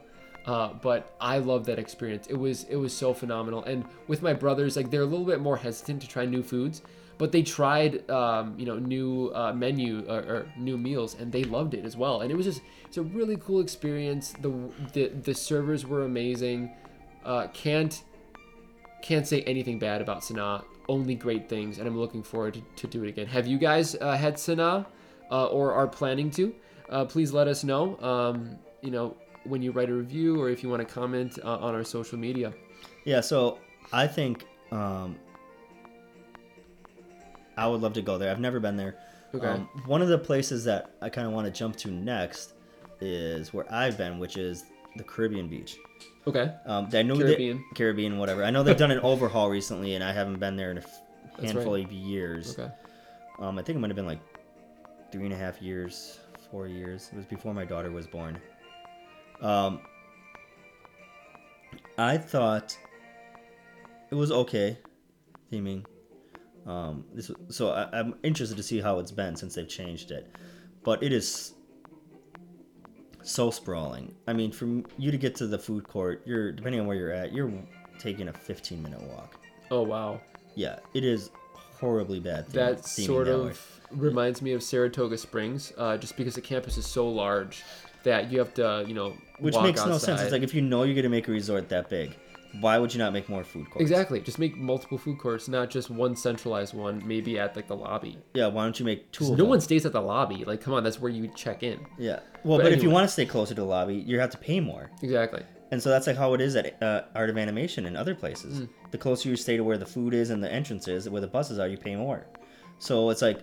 [0.46, 2.28] Uh, but I love that experience.
[2.28, 3.64] It was it was so phenomenal.
[3.64, 6.82] And with my brothers, like they're a little bit more hesitant to try new foods,
[7.18, 11.44] but they tried um, you know new uh, menu or, or new meals, and they
[11.44, 12.20] loved it as well.
[12.20, 14.34] And it was just it's a really cool experience.
[14.40, 14.52] The
[14.92, 16.72] the the servers were amazing.
[17.24, 18.02] Uh, can't
[19.02, 20.64] can't say anything bad about Sanaa.
[20.88, 23.26] Only great things, and I'm looking forward to, to do it again.
[23.26, 24.86] Have you guys uh, had Sanaa
[25.30, 26.54] uh, or are planning to?
[26.88, 27.98] Uh, please let us know.
[28.00, 31.58] Um, you know when you write a review or if you want to comment uh,
[31.58, 32.52] on our social media.
[33.04, 33.58] Yeah, so
[33.92, 35.16] I think um,
[37.56, 38.30] I would love to go there.
[38.30, 38.96] I've never been there.
[39.34, 39.46] Okay.
[39.46, 42.52] Um, one of the places that I kind of want to jump to next
[43.00, 44.64] is where I've been, which is
[44.96, 45.76] the Caribbean beach.
[46.26, 46.52] Okay.
[46.64, 47.64] Um, I know they- Caribbean.
[47.74, 48.44] Caribbean, whatever.
[48.44, 51.02] I know they've done an overhaul recently, and I haven't been there in a f-
[51.40, 51.84] handful right.
[51.84, 52.58] of years.
[52.58, 52.72] Okay.
[53.38, 54.20] Um, I think it might have been like
[55.12, 56.18] three and a half years,
[56.50, 57.10] four years.
[57.12, 58.40] It was before my daughter was born.
[59.40, 59.80] Um,
[61.98, 62.76] I thought
[64.10, 64.78] it was okay
[65.52, 65.84] theming.
[66.66, 70.34] Um, this so I, I'm interested to see how it's been since they've changed it,
[70.82, 71.54] but it is
[73.22, 74.14] so sprawling.
[74.26, 77.12] I mean, from you to get to the food court, you're depending on where you're
[77.12, 77.52] at, you're
[77.98, 79.36] taking a 15 minute walk.
[79.70, 80.20] Oh wow.
[80.54, 82.46] Yeah, it is horribly bad.
[82.46, 83.50] theme- That sort that way.
[83.50, 87.62] of reminds me of Saratoga Springs, uh, just because the campus is so large
[88.04, 90.20] that you have to, you know, Which makes no sense.
[90.22, 92.16] It's like if you know you're gonna make a resort that big,
[92.60, 93.80] why would you not make more food courts?
[93.80, 94.20] Exactly.
[94.20, 98.18] Just make multiple food courts, not just one centralized one, maybe at like the lobby.
[98.34, 98.48] Yeah.
[98.48, 99.30] Why don't you make two?
[99.30, 99.48] No them?
[99.48, 100.44] one stays at the lobby.
[100.44, 101.84] Like, come on, that's where you check in.
[101.98, 102.20] Yeah.
[102.44, 104.38] Well, But but, if you want to stay closer to the lobby, you have to
[104.38, 104.90] pay more.
[105.02, 105.42] Exactly.
[105.70, 108.58] And so that's like how it is at uh, Art of Animation and other places.
[108.58, 108.64] Hmm.
[108.92, 111.26] The closer you stay to where the food is and the entrance is, where the
[111.26, 112.26] buses are, you pay more.
[112.78, 113.40] So it's like,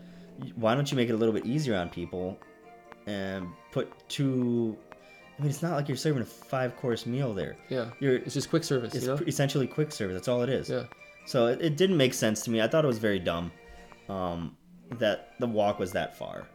[0.56, 2.40] why don't you make it a little bit easier on people
[3.08, 4.78] and put two?
[5.38, 7.56] I mean, it's not like you're serving a five course meal there.
[7.70, 7.90] Yeah.
[8.00, 9.22] You're It's just quick service, it's you know?
[9.26, 10.14] essentially quick service.
[10.16, 10.70] That's all it is.
[10.70, 10.84] Yeah.
[11.26, 12.62] So it, it didn't make sense to me.
[12.62, 13.52] I thought it was very dumb
[14.10, 14.56] um,
[15.00, 16.48] that the walk was that far.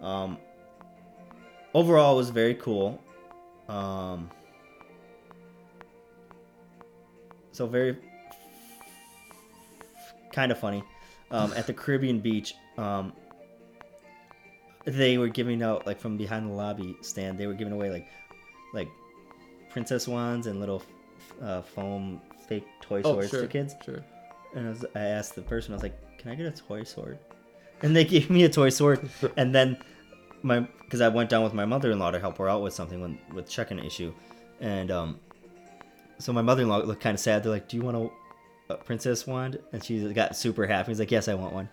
[0.00, 0.38] Um,
[1.74, 3.02] overall, it was very cool.
[3.68, 4.30] Um,
[7.52, 7.96] so very
[10.32, 10.82] kind of funny.
[11.30, 12.54] um, at the Caribbean beach.
[12.78, 13.12] Um,
[14.84, 17.38] they were giving out like from behind the lobby stand.
[17.38, 18.08] They were giving away like
[18.74, 18.88] like
[19.70, 20.82] princess wands and little
[21.42, 23.42] uh, foam fake toy Oh, swords sure.
[23.42, 23.74] to kids.
[23.84, 24.02] Sure.
[24.54, 26.84] And I, was, I asked the person, I was like, "Can I get a toy
[26.84, 27.18] sword?"
[27.82, 29.08] And they gave me a toy sword.
[29.36, 29.78] and then
[30.42, 33.18] my because I went down with my mother-in-law to help her out with something when,
[33.32, 34.12] with checking an issue,
[34.60, 35.20] and um,
[36.18, 37.42] so my mother-in-law looked kind of sad.
[37.42, 37.96] They're like, "Do you want
[38.68, 40.90] a, a princess wand?" And she got super happy.
[40.90, 41.68] He's like, "Yes, I want one."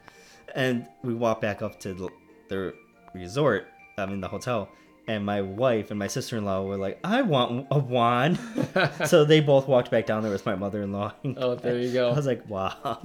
[0.56, 2.10] And we walked back up to the,
[2.48, 2.74] the
[3.13, 3.67] resort,
[3.98, 4.69] I mean the hotel,
[5.08, 8.39] and my wife and my sister-in-law were like, "I want a wand."
[9.06, 11.13] so they both walked back down there with my mother-in-law.
[11.38, 12.10] Oh, there you go.
[12.12, 13.02] I was like, "Wow."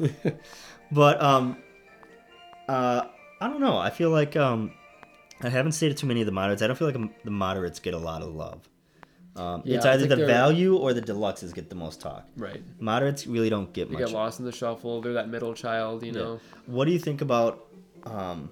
[0.93, 1.57] but um,
[2.69, 3.07] uh,
[3.41, 3.77] I don't know.
[3.79, 4.73] I feel like um,
[5.43, 6.63] I haven't stayed at too many of the moderates.
[6.63, 8.69] I don't feel like um, the moderates get a lot of love.
[9.37, 12.25] Um, Yeah, it's either the they're- value or the deluxes get the most talk.
[12.37, 12.63] Right.
[12.79, 14.07] Moderates really don't get They much.
[14.07, 15.01] get lost in the shuffle.
[15.01, 16.19] They're that middle child, you Yeah.
[16.21, 16.41] know.
[16.67, 17.67] What do you think about?
[18.05, 18.51] Um,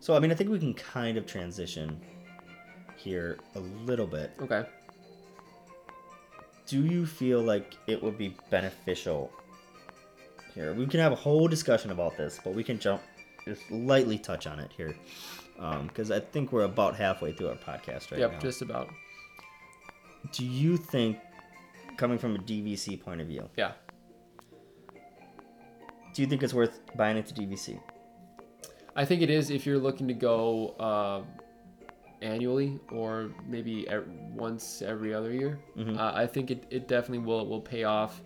[0.00, 2.00] so I mean, I think we can kind of transition
[2.96, 4.32] here a little bit.
[4.40, 4.64] Okay.
[6.66, 9.32] Do you feel like it would be beneficial?
[10.54, 13.02] Here, we can have a whole discussion about this, but we can jump
[13.46, 14.94] just lightly touch on it here,
[15.58, 18.38] um, because I think we're about halfway through our podcast right yep, now.
[18.40, 18.88] just about.
[20.32, 21.18] Do you think,
[21.96, 23.72] coming from a DVC point of view, Yeah.
[26.14, 27.80] do you think it's worth buying into DVC?
[29.00, 31.22] I think it is if you're looking to go uh,
[32.20, 35.58] annually or maybe e- once every other year.
[35.74, 35.96] Mhm.
[35.98, 38.20] Uh, I think it, it definitely will will pay off.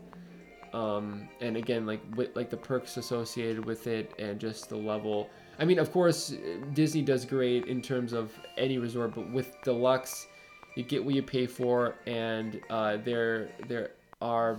[0.72, 5.30] Um, and again, like with like the perks associated with it and just the level.
[5.60, 6.34] I mean, of course,
[6.72, 10.26] Disney does great in terms of any resort, but with deluxe,
[10.74, 14.58] you get what you pay for, and uh, there there are,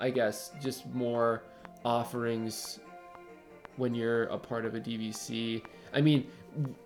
[0.00, 1.44] I guess, just more
[1.82, 2.80] offerings
[3.76, 5.62] when you're a part of a DVC.
[5.94, 6.26] I mean,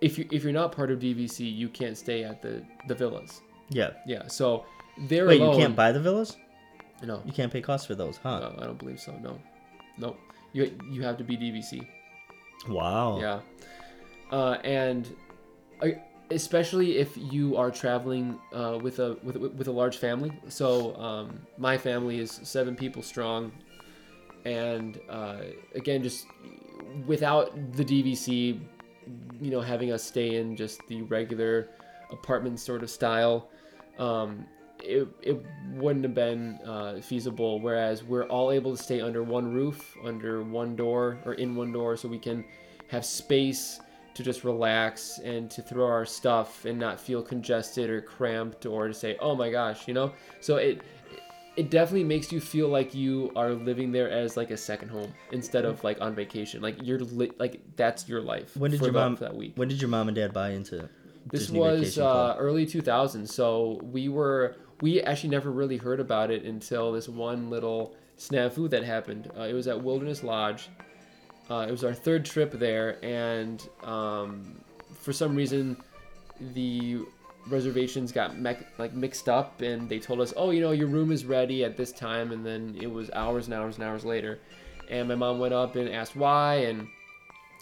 [0.01, 3.41] if you if you're not part of DVC, you can't stay at the the villas.
[3.69, 3.91] Yeah.
[4.05, 4.65] Yeah, so
[5.07, 5.53] they're Wait, alone.
[5.55, 6.37] you can't buy the villas?
[7.03, 8.39] No, You can't pay costs for those, huh?
[8.39, 9.13] no, I don't believe so.
[9.23, 9.39] No,
[9.97, 10.15] no,
[10.53, 11.87] you you have to be DVC.
[12.69, 13.19] Wow.
[13.19, 13.39] Yeah,
[14.31, 15.09] uh, and
[16.29, 20.31] especially if you are traveling uh, with a with with a large family.
[20.47, 23.51] So um, my family is seven people strong,
[24.45, 25.41] and uh,
[25.75, 26.25] again, just
[27.05, 28.59] without the DVC,
[29.39, 31.69] you know, having us stay in just the regular
[32.11, 33.49] apartment sort of style,
[33.99, 34.45] um,
[34.83, 37.59] it, it wouldn't have been uh, feasible.
[37.59, 41.71] Whereas we're all able to stay under one roof, under one door, or in one
[41.71, 42.43] door, so we can
[42.87, 43.79] have space
[44.13, 48.87] to just relax and to throw our stuff and not feel congested or cramped or
[48.87, 50.11] to say, oh my gosh, you know?
[50.41, 50.81] So it
[51.55, 55.13] it definitely makes you feel like you are living there as like a second home
[55.31, 56.61] instead of like on vacation.
[56.61, 58.55] Like you're li- like that's your life.
[58.55, 59.53] When did your mom that week?
[59.55, 60.89] When did your mom and dad buy into
[61.29, 66.31] This Disney was uh, early 2000s, so we were we actually never really heard about
[66.31, 69.29] it until this one little snafu that happened.
[69.37, 70.69] Uh, it was at Wilderness Lodge.
[71.49, 74.61] Uh, it was our third trip there, and um,
[75.01, 75.75] for some reason,
[76.53, 77.01] the
[77.47, 81.11] reservations got mec- like mixed up, and they told us, "Oh, you know, your room
[81.11, 84.39] is ready at this time," and then it was hours and hours and hours later.
[84.89, 86.87] And my mom went up and asked why, and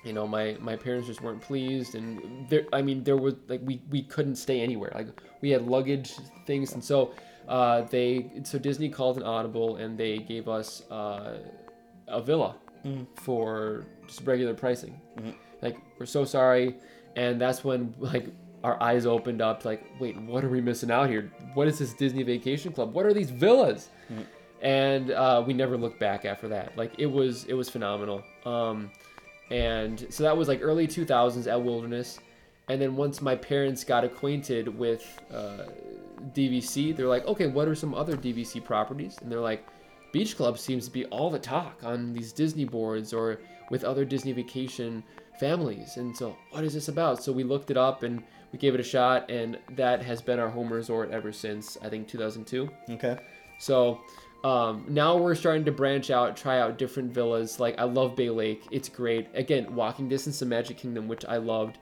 [0.04, 3.60] you know my my parents just weren't pleased and there i mean there was like
[3.66, 4.92] we we couldn't stay anywhere.
[4.96, 5.08] Like
[5.42, 6.14] we had luggage
[6.46, 7.14] things and so
[7.48, 11.38] uh they so disney called an audible and they gave us uh
[12.08, 12.56] a villa
[13.16, 15.02] for just regular pricing.
[15.62, 16.78] Like we're so sorry
[17.16, 18.28] and that's when like
[18.64, 21.32] our eyes opened up like wait what are we missing out here?
[21.54, 22.94] What is this disney vacation club?
[22.94, 23.90] What are these villas?
[24.62, 26.78] And uh, we never looked back after that.
[26.78, 28.24] Like it was it was phenomenal.
[28.46, 28.92] Um
[29.52, 32.20] and so that was like early 2000s at wilderness.
[32.68, 35.66] And then once my parents got acquainted with uh,
[36.36, 39.18] dvc they're like okay what are some other dvc properties?
[39.22, 39.66] And they're like
[40.12, 44.04] beach club seems to be all the talk on these disney boards or with other
[44.04, 45.04] disney vacation
[45.40, 45.98] families.
[45.98, 47.24] And so what is this about?
[47.24, 50.40] So we looked it up and we gave it a shot and that has been
[50.40, 53.18] our home resort ever since i think 2002 Okay.
[53.60, 54.02] so
[54.44, 57.60] um, now we're starting to branch out, try out different villas.
[57.60, 59.28] Like I love Bay Lake; it's great.
[59.34, 61.78] Again, walking distance to Magic Kingdom, which I loved.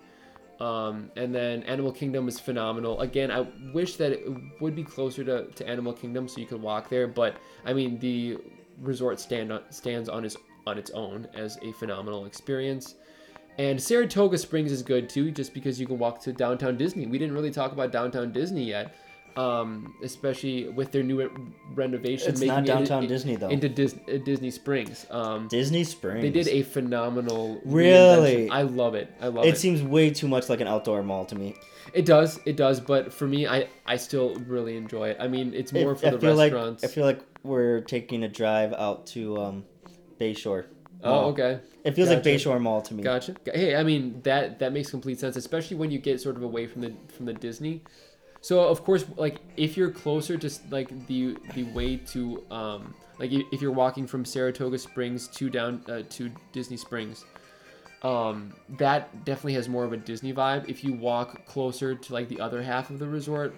[0.60, 3.00] Um, and then Animal Kingdom is phenomenal.
[3.02, 4.28] Again, I wish that it
[4.60, 7.08] would be closer to, to Animal Kingdom so you could walk there.
[7.08, 8.40] But I mean, the
[8.82, 12.96] resort stand on, stands on its on its own as a phenomenal experience.
[13.58, 17.08] And Saratoga Springs is good too, just because you can walk to downtown Disney.
[17.08, 18.94] We didn't really talk about downtown Disney yet.
[19.36, 21.30] um, especially with their new re-
[21.76, 22.30] renovation.
[22.32, 23.50] It's not downtown in- Disney, though.
[23.50, 25.06] Into Dis- uh, Disney Springs.
[25.12, 26.24] Um, Disney Springs.
[26.24, 27.62] they did a phenomenal.
[27.64, 28.50] Really?
[28.50, 29.14] I love it.
[29.22, 29.58] I love It it.
[29.60, 31.54] seems way too much like an outdoor mall to me.
[31.94, 32.40] It does.
[32.48, 32.80] It does.
[32.80, 35.18] But for me, I I still really enjoy it.
[35.20, 36.82] I mean, it's more It- for I the feel restaurants.
[36.82, 39.66] like I feel like we're taking a drive out to um,
[40.20, 40.66] Bayshore.
[41.04, 41.60] Oh, okay.
[41.84, 43.04] It feels like Bayshore Mall to me.
[43.04, 43.36] Gotcha.
[43.46, 46.68] Hey, I mean that that makes complete sense, especially when you get sort of away
[46.68, 47.82] from the from the Disney.
[48.42, 53.32] So of course, like if you're closer to like the the way to um like
[53.32, 57.26] if you're walking from Saratoga Springs to down uh, to Disney Springs,
[58.04, 60.68] um that definitely has more of a Disney vibe.
[60.70, 63.56] If you walk closer to like the other half of the resort,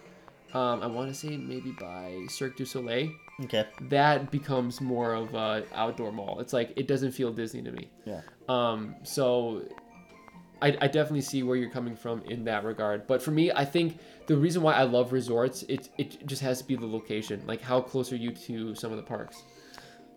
[0.54, 3.10] um I want to say maybe by Cirque du Soleil,
[3.46, 3.66] Okay.
[3.90, 6.40] that becomes more of a outdoor mall.
[6.40, 7.90] It's like it doesn't feel Disney to me.
[8.06, 8.22] Yeah.
[8.50, 9.64] Um, so
[10.62, 13.08] I, I definitely see where you're coming from in that regard.
[13.08, 16.58] But for me, I think the reason why I love resorts, it, it just has
[16.62, 17.42] to be the location.
[17.48, 19.44] Like how close are you to some of the parks?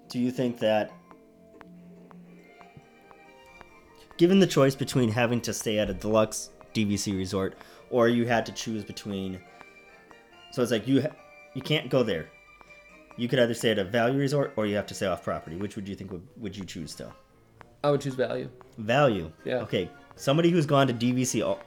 [0.09, 0.91] Do you think that,
[4.19, 7.55] given the choice between having to stay at a deluxe DVC resort,
[7.91, 9.39] or you had to choose between,
[10.51, 11.15] so it's like you ha-
[11.55, 12.29] you can't go there.
[13.17, 15.57] You could either stay at a value resort or you have to stay off property.
[15.57, 17.13] Which would you think would, would you choose still?
[17.85, 18.49] I would choose value.
[18.79, 19.31] Value.
[19.45, 19.57] Yeah.
[19.57, 19.91] Okay.
[20.17, 21.61] Somebody who's gone to DVC all,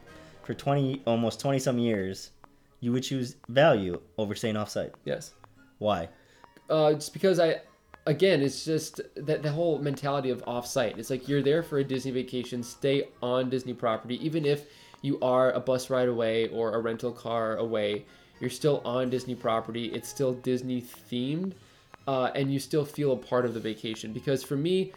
[0.43, 2.31] for twenty almost twenty some years,
[2.79, 4.93] you would choose value over staying off site.
[5.03, 5.33] Yes.
[5.79, 6.09] Why?
[6.69, 7.61] Uh, just because I,
[8.05, 10.97] again, it's just that the whole mentality of off-site.
[10.97, 14.65] It's like you're there for a Disney vacation, stay on Disney property, even if
[15.01, 18.05] you are a bus ride away or a rental car away.
[18.39, 19.85] You're still on Disney property.
[19.85, 21.53] It's still Disney themed,
[22.07, 24.11] uh, and you still feel a part of the vacation.
[24.13, 24.91] Because for me,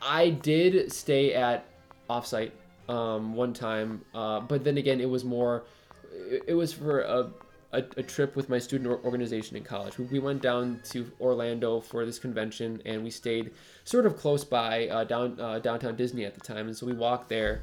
[0.00, 1.64] I did stay at
[2.10, 2.50] offsite
[2.88, 5.64] um, one time, uh, but then again, it was more.
[6.12, 7.30] It, it was for a,
[7.72, 9.98] a, a trip with my student organization in college.
[9.98, 13.52] We, we went down to Orlando for this convention, and we stayed
[13.84, 16.92] sort of close by uh, down uh, downtown Disney at the time, and so we
[16.92, 17.62] walked there,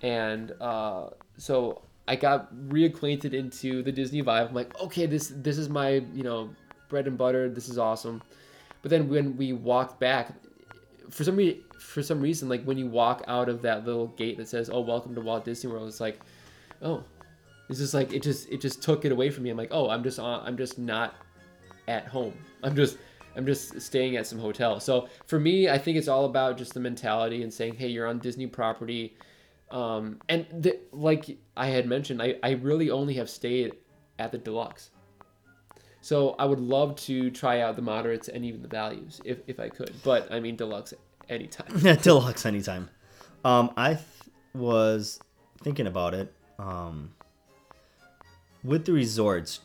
[0.00, 4.48] and uh, so I got reacquainted into the Disney vibe.
[4.48, 6.50] I'm like, okay, this this is my you know
[6.88, 7.48] bread and butter.
[7.48, 8.22] This is awesome.
[8.82, 10.32] But then when we walked back,
[11.10, 14.36] for some re- for some reason, like when you walk out of that little gate
[14.38, 16.18] that says, "Oh, welcome to Walt Disney World," it's like,
[16.82, 17.04] oh,
[17.68, 19.50] it's just like it just it just took it away from me.
[19.50, 21.14] I'm like, oh, I'm just on, I'm just not
[21.88, 22.34] at home.
[22.62, 22.98] I'm just
[23.36, 24.80] I'm just staying at some hotel.
[24.80, 28.06] So for me, I think it's all about just the mentality and saying, hey, you're
[28.06, 29.14] on Disney property.
[29.72, 33.74] Um, and the, like I had mentioned, I, I really only have stayed
[34.18, 34.90] at the deluxe.
[36.02, 39.58] So I would love to try out the moderates and even the values if, if
[39.58, 39.94] I could.
[40.04, 40.92] But I mean deluxe
[41.28, 41.80] anytime.
[41.82, 42.90] Yeah, deluxe anytime.
[43.44, 44.06] Um, I th-
[44.54, 45.20] was
[45.62, 46.32] thinking about it.
[46.58, 47.12] Um,
[48.62, 49.60] with the resorts,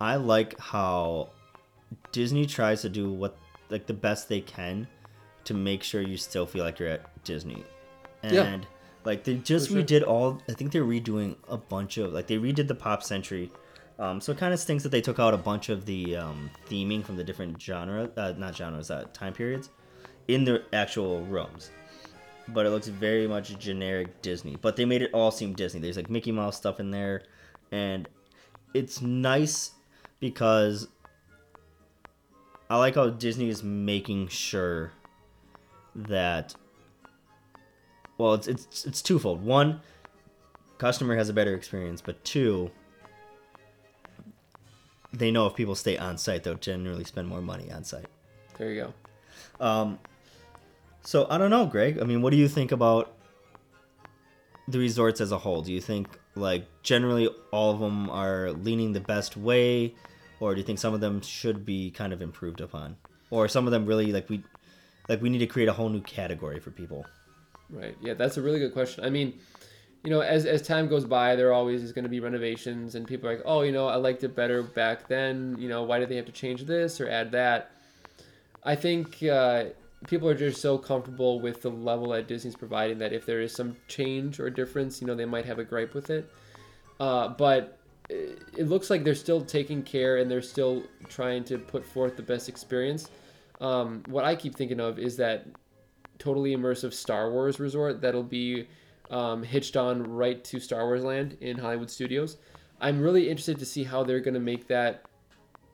[0.00, 1.30] I like how
[2.12, 3.36] Disney tries to do what
[3.70, 4.86] like the best they can
[5.44, 7.62] to make sure you still feel like you're at Disney.
[8.22, 8.60] And Yeah.
[9.06, 9.82] Like they just sure.
[9.82, 13.50] redid all I think they're redoing a bunch of like they redid the pop century.
[13.98, 16.50] Um, so it kind of stinks that they took out a bunch of the um,
[16.68, 19.70] theming from the different genre, uh, not genres, uh, time periods,
[20.28, 21.70] in the actual rooms.
[22.48, 24.56] But it looks very much generic Disney.
[24.60, 25.80] But they made it all seem Disney.
[25.80, 27.22] There's like Mickey Mouse stuff in there,
[27.72, 28.06] and
[28.74, 29.70] it's nice
[30.20, 30.88] because
[32.68, 34.92] I like how Disney is making sure
[35.94, 36.54] that
[38.18, 39.42] well, it's it's it's twofold.
[39.44, 39.80] One,
[40.78, 42.70] customer has a better experience, but two,
[45.12, 48.06] they know if people stay on site, they'll generally spend more money on site.
[48.58, 48.92] There you
[49.60, 49.64] go.
[49.64, 49.98] Um,
[51.02, 51.98] so I don't know, Greg.
[52.00, 53.14] I mean, what do you think about
[54.68, 55.62] the resorts as a whole?
[55.62, 59.94] Do you think like generally all of them are leaning the best way,
[60.40, 62.96] or do you think some of them should be kind of improved upon,
[63.30, 64.42] or some of them really like we
[65.08, 67.06] like we need to create a whole new category for people?
[67.70, 67.96] Right.
[68.00, 69.04] Yeah, that's a really good question.
[69.04, 69.38] I mean,
[70.04, 73.06] you know, as, as time goes by, there always is going to be renovations, and
[73.06, 75.56] people are like, oh, you know, I liked it better back then.
[75.58, 77.72] You know, why did they have to change this or add that?
[78.62, 79.64] I think uh,
[80.06, 83.52] people are just so comfortable with the level that Disney's providing that if there is
[83.52, 86.30] some change or difference, you know, they might have a gripe with it.
[87.00, 91.84] Uh, but it looks like they're still taking care and they're still trying to put
[91.84, 93.10] forth the best experience.
[93.60, 95.46] Um, what I keep thinking of is that
[96.18, 98.66] totally immersive Star Wars resort that'll be
[99.10, 102.36] um, hitched on right to Star Wars Land in Hollywood Studios.
[102.80, 105.04] I'm really interested to see how they're going to make that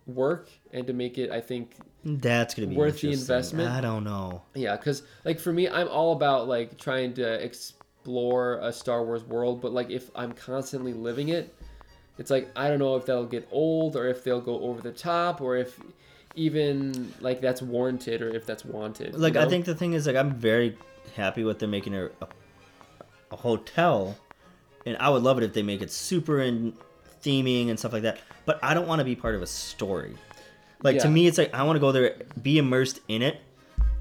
[0.07, 3.70] work and to make it, I think, That's gonna be Worth the investment?
[3.70, 4.43] I don't know.
[4.55, 9.24] yeah, because like for me, I'm all about like trying to explore a Star Wars
[9.24, 11.55] world, but like if I'm constantly living it,
[12.18, 14.93] it's like I don't know if that'll get old or if they'll go over the
[14.93, 15.78] top or if
[16.35, 19.14] even like that's warranted or if that's wanted.
[19.14, 20.76] you Like I think the thing is like I'm very
[21.14, 22.28] happy with them making a, a,
[23.30, 24.16] a hotel,
[24.87, 26.74] and I would love it if they make it super in
[27.22, 28.18] theming and stuff like that.
[28.45, 30.14] But I don't want to be part of a story.
[30.83, 33.41] Like to me, it's like I want to go there, be immersed in it,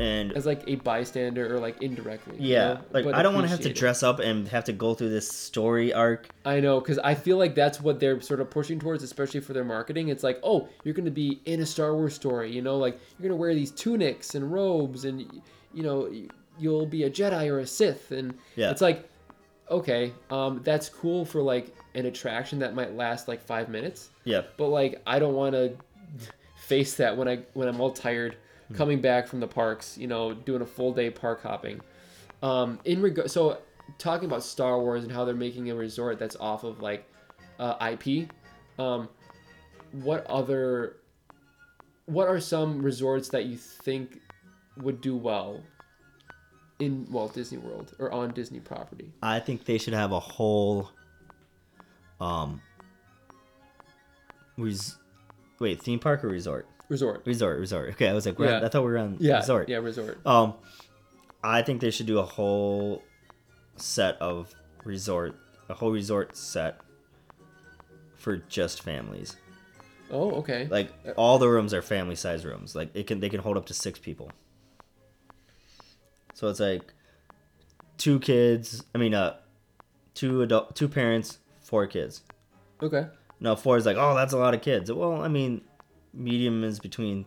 [0.01, 2.35] and as like a bystander or like indirectly.
[2.39, 4.63] you yeah, know, like but I don't want to have to dress up and have
[4.65, 6.27] to go through this story arc.
[6.43, 9.53] I know, because I feel like that's what they're sort of pushing towards, especially for
[9.53, 10.09] their marketing.
[10.09, 12.95] It's like, oh, you're going to be in a Star Wars story, you know, like
[13.19, 15.21] you're going to wear these tunics and robes, and
[15.73, 16.11] you know,
[16.57, 18.71] you'll be a Jedi or a Sith, and Yeah.
[18.71, 19.07] it's like,
[19.69, 24.41] okay, um, that's cool for like an attraction that might last like five minutes, Yeah,
[24.57, 25.73] but like I don't want to
[26.57, 28.35] face that when I when I'm all tired
[28.73, 31.81] coming back from the parks, you know, doing a full day park hopping.
[32.41, 33.59] Um, in regard, so
[33.97, 37.07] talking about Star Wars and how they're making a resort that's off of like
[37.59, 38.29] uh, IP.
[38.79, 39.09] Um,
[39.91, 40.97] what other,
[42.05, 44.19] what are some resorts that you think
[44.77, 45.61] would do well
[46.79, 49.11] in Walt Disney World or on Disney property?
[49.21, 50.89] I think they should have a whole,
[52.19, 52.61] um,
[54.57, 54.97] res-
[55.59, 56.67] wait, theme park or resort?
[56.91, 57.21] Resort.
[57.25, 57.89] Resort, resort.
[57.91, 58.65] Okay, I was like, we're Yeah.
[58.65, 59.37] I thought we were on Yeah.
[59.37, 59.69] resort.
[59.69, 60.19] Yeah, resort.
[60.27, 60.55] Um,
[61.41, 63.01] I think they should do a whole
[63.77, 65.33] set of resort,
[65.69, 66.81] a whole resort set
[68.17, 69.37] for just families.
[70.11, 70.67] Oh, okay.
[70.69, 72.75] Like all the rooms are family size rooms.
[72.75, 74.29] Like it can they can hold up to six people.
[76.33, 76.93] So it's like
[77.97, 78.83] two kids.
[78.93, 79.37] I mean, uh,
[80.13, 82.21] two adult, two parents, four kids.
[82.83, 83.07] Okay.
[83.39, 84.91] No, four is like, oh, that's a lot of kids.
[84.91, 85.61] Well, I mean,
[86.13, 87.25] medium is between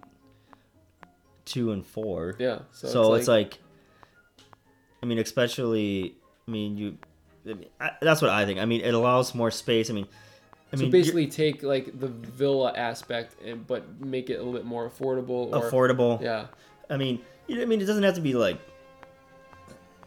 [1.45, 2.37] two and four.
[2.39, 2.61] Yeah.
[2.73, 3.59] So, So, it's, like,
[5.03, 6.17] I mean, especially,
[6.47, 6.99] I mean, you,
[7.45, 8.59] I mean, I, that's what I think.
[8.59, 9.91] I mean, it allows more space.
[9.91, 10.07] I mean,
[10.73, 14.53] I so mean, basically take like the villa aspect and but make it a little
[14.55, 16.21] bit more affordable or affordable.
[16.21, 16.47] yeah
[16.91, 18.59] I mean, you know, I mean, it doesn't have to be like,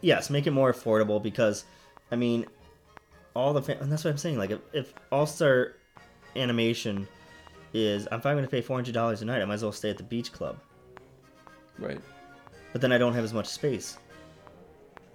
[0.00, 1.64] yes, make it more affordable because,
[2.10, 2.46] I mean,
[3.34, 4.38] all the, fam- and that's what I'm saying.
[4.38, 5.74] Like, if, if All Star
[6.36, 7.08] Animation
[7.74, 9.72] is, if I'm going to pay four hundred dollars a night, I might as well
[9.72, 10.56] stay at the beach club.
[11.78, 12.00] right
[12.72, 13.98] But then I don't have as much space.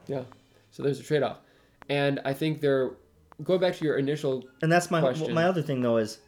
[0.07, 0.23] yeah
[0.71, 1.37] so there's a trade-off
[1.89, 2.91] and i think they're
[3.43, 5.33] going back to your initial And that's my Question.
[5.33, 6.19] my other thing though is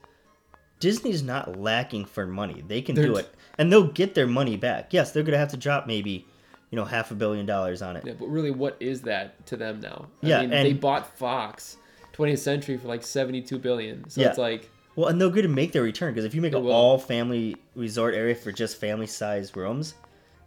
[0.81, 2.61] Disney's not lacking for money.
[2.67, 4.91] They can do They're- it, and they'll get their money back.
[4.91, 6.27] Yes, they're gonna have to drop maybe,
[6.69, 8.03] you know, half a billion dollars on it.
[8.05, 11.77] yeah but really what is that to them now I Yeah, mean, they bought fox
[12.13, 14.29] 20th century for like 72 billion so Yeah.
[14.29, 16.63] it's like Well, and they'll get to make their return because if you make an
[16.63, 16.71] will.
[16.71, 19.95] all family resort area for just family size rooms,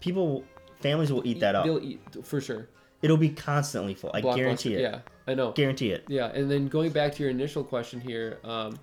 [0.00, 0.44] people
[0.80, 1.64] families will eat that up.
[1.64, 2.68] they'll eat for sure
[3.00, 4.10] It'll be constantly full.
[4.12, 4.80] I guarantee Blockbuster, it.
[4.80, 6.04] yeah i know Guarantee it.
[6.08, 8.78] Yeah, and then going back to your initial question here, um,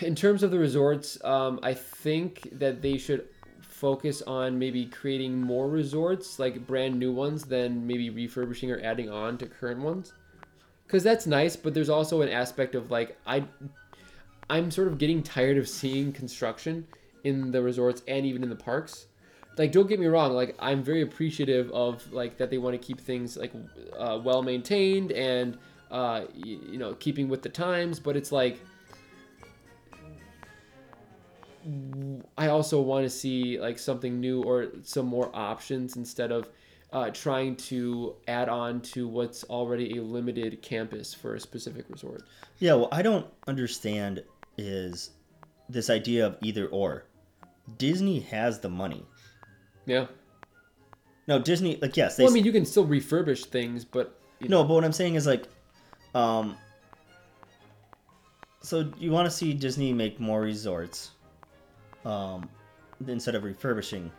[0.00, 3.28] in terms of the resorts, um, I think that they should
[3.60, 9.10] focus on maybe creating more resorts, like brand new ones, than maybe refurbishing or adding
[9.10, 10.12] on to current ones.
[10.86, 13.44] Because that's nice, but there's also an aspect of like I,
[14.50, 16.86] I'm sort of getting tired of seeing construction
[17.24, 19.06] in the resorts and even in the parks.
[19.56, 22.84] Like don't get me wrong like i'm very appreciative of like that they want to
[22.84, 23.52] keep things like
[23.96, 25.58] uh, well maintained and
[25.92, 28.60] uh, you know keeping with the times but it's like
[32.36, 36.48] i also want to see like something new or some more options instead of
[36.94, 42.22] uh, trying to add on to what's already a limited campus for a specific resort
[42.60, 42.74] Yeah.
[42.74, 44.22] Well, I don't understand
[44.56, 45.10] is
[45.68, 47.04] this idea of either or.
[47.78, 49.04] Disney has the money.
[49.86, 50.06] yeah
[51.26, 54.48] No, Disney like yes, they well i mean you can still refurbish things but you
[54.48, 55.48] know, No, but what I'm saying is like,
[56.14, 56.56] um,
[58.62, 61.10] so you want to see Disney make more resorts,
[62.04, 62.48] um,
[63.06, 64.10] instead of refurbishing,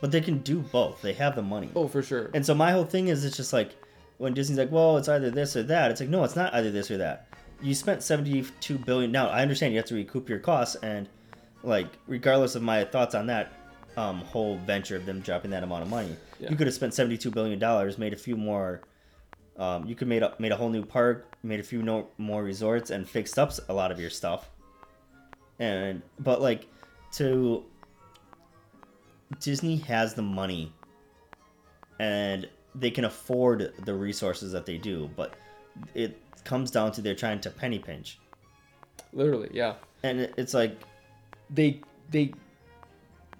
[0.00, 1.00] but they can do both.
[1.02, 1.70] They have the money.
[1.74, 3.70] oh for sure And so my whole thing is, it's just like
[4.18, 5.90] when Disney's like, well, it's either this or that.
[5.90, 7.26] It's like, no, it's not either this or that.
[7.62, 9.10] You spent 72 billion.
[9.10, 11.08] Now I understand you have to recoup your costs, and
[11.62, 13.52] like regardless of my thoughts on that
[13.96, 16.50] um, whole venture of them dropping that amount of money, Yeah.
[16.50, 18.82] you could have spent 72 billion dollars, made a few more.
[19.56, 22.42] Um, you could made a, made a whole new park, made a few no, more
[22.42, 24.50] resorts, and fixed up a lot of your stuff.
[25.58, 26.66] And but like
[27.12, 27.64] to
[29.40, 30.72] Disney has the money
[31.98, 35.34] and they can afford the resources that they do, but
[35.94, 38.18] it comes down to they're trying to penny pinch.
[39.12, 40.78] literally yeah And it's like
[41.50, 41.80] they
[42.10, 42.32] they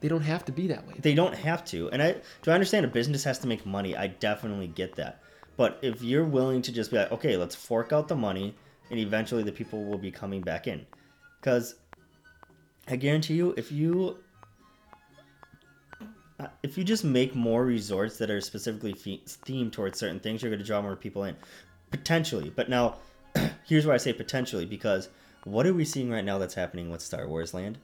[0.00, 0.94] they don't have to be that way.
[0.98, 1.90] they don't have to.
[1.90, 3.96] And I do I understand a business has to make money.
[3.96, 5.20] I definitely get that.
[5.56, 8.54] But if you're willing to just be like, okay, let's fork out the money
[8.90, 10.84] and eventually the people will be coming back in.
[11.40, 11.76] Because
[12.88, 14.18] I guarantee you, if you
[16.62, 20.50] if you just make more resorts that are specifically fe- themed towards certain things, you're
[20.50, 21.36] going to draw more people in,
[21.90, 22.50] potentially.
[22.54, 22.96] But now,
[23.64, 25.08] here's why I say potentially because
[25.44, 27.78] what are we seeing right now that's happening with Star Wars Land?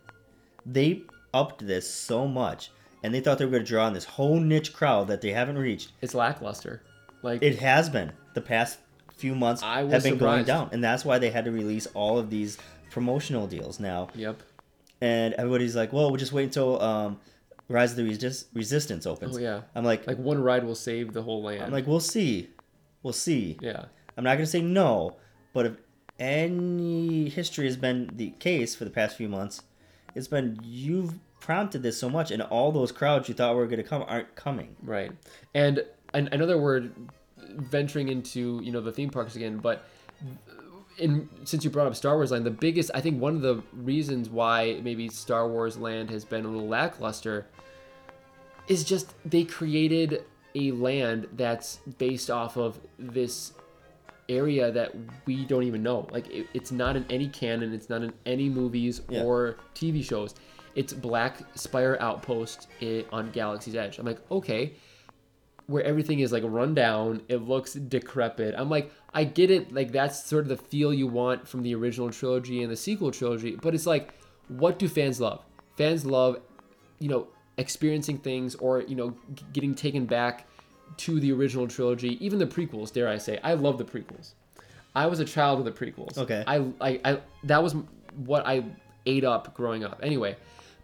[0.64, 1.02] They
[1.32, 2.70] upped this so much,
[3.02, 5.30] and they thought they were going to draw in this whole niche crowd that they
[5.30, 5.92] haven't reached.
[6.00, 6.82] It's lackluster.
[7.22, 8.78] Like It has been the past
[9.14, 12.18] few months I have been going down, and that's why they had to release all
[12.18, 12.58] of these
[12.90, 14.08] promotional deals now.
[14.14, 14.42] Yep.
[15.02, 17.20] And everybody's like, "Well, we'll just wait until um,
[17.70, 19.62] Rise of the Resist- Resistance opens." Oh yeah.
[19.74, 21.62] I'm like, Like one ride will save the whole land.
[21.62, 22.50] I'm like, we'll see,
[23.02, 23.56] we'll see.
[23.60, 23.86] yeah.
[24.16, 25.16] I'm not gonna say no,
[25.54, 25.72] but if
[26.18, 29.62] any history has been the case for the past few months,
[30.14, 33.82] it's been you've prompted this so much, and all those crowds you thought were gonna
[33.82, 34.76] come aren't coming.
[34.82, 35.12] Right.
[35.54, 36.46] And I, I know
[37.56, 39.84] venturing into, you know, the theme parks again, but
[41.00, 43.62] in since you brought up Star Wars Land, the biggest I think one of the
[43.72, 47.46] reasons why maybe Star Wars Land has been a little lackluster
[48.68, 50.24] is just they created
[50.54, 53.52] a land that's based off of this
[54.28, 54.92] area that
[55.26, 56.06] we don't even know.
[56.12, 59.22] Like it, it's not in any canon, it's not in any movies Yeah.
[59.24, 60.34] or TV shows.
[60.76, 62.68] It's Black Spire Outpost
[63.12, 63.98] on Galaxy's Edge.
[63.98, 64.74] I'm like, okay,
[65.66, 68.54] where everything is like run down, it looks decrepit.
[68.56, 71.74] I'm like, I get it, like that's sort of the feel you want from the
[71.74, 74.14] original trilogy and the sequel trilogy, but it's like,
[74.48, 75.44] what do fans love?
[75.76, 76.40] Fans love,
[76.98, 80.46] you know, experiencing things or you know, g- getting taken back
[80.98, 82.92] to the original trilogy, even the prequels.
[82.92, 84.32] Dare I say, I love the prequels.
[84.94, 86.18] I was a child of the prequels.
[86.18, 86.44] Okay.
[86.46, 87.74] I, I, I that was
[88.16, 88.64] what I
[89.06, 90.00] ate up growing up.
[90.02, 90.36] Anyway,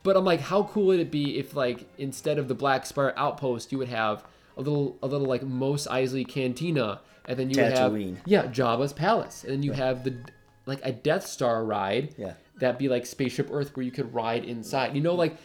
[0.02, 3.12] but I'm like, how cool would it be if like instead of the Black Spire
[3.16, 4.24] Outpost, you would have
[4.56, 8.16] a little a little like Mos Eisley Cantina, and then you Tatooine.
[8.16, 10.16] have yeah Jabba's Palace, and then you have the
[10.66, 12.14] like a Death Star ride.
[12.18, 12.34] Yeah.
[12.58, 14.94] That'd be like Spaceship Earth, where you could ride inside.
[14.96, 15.36] You know, like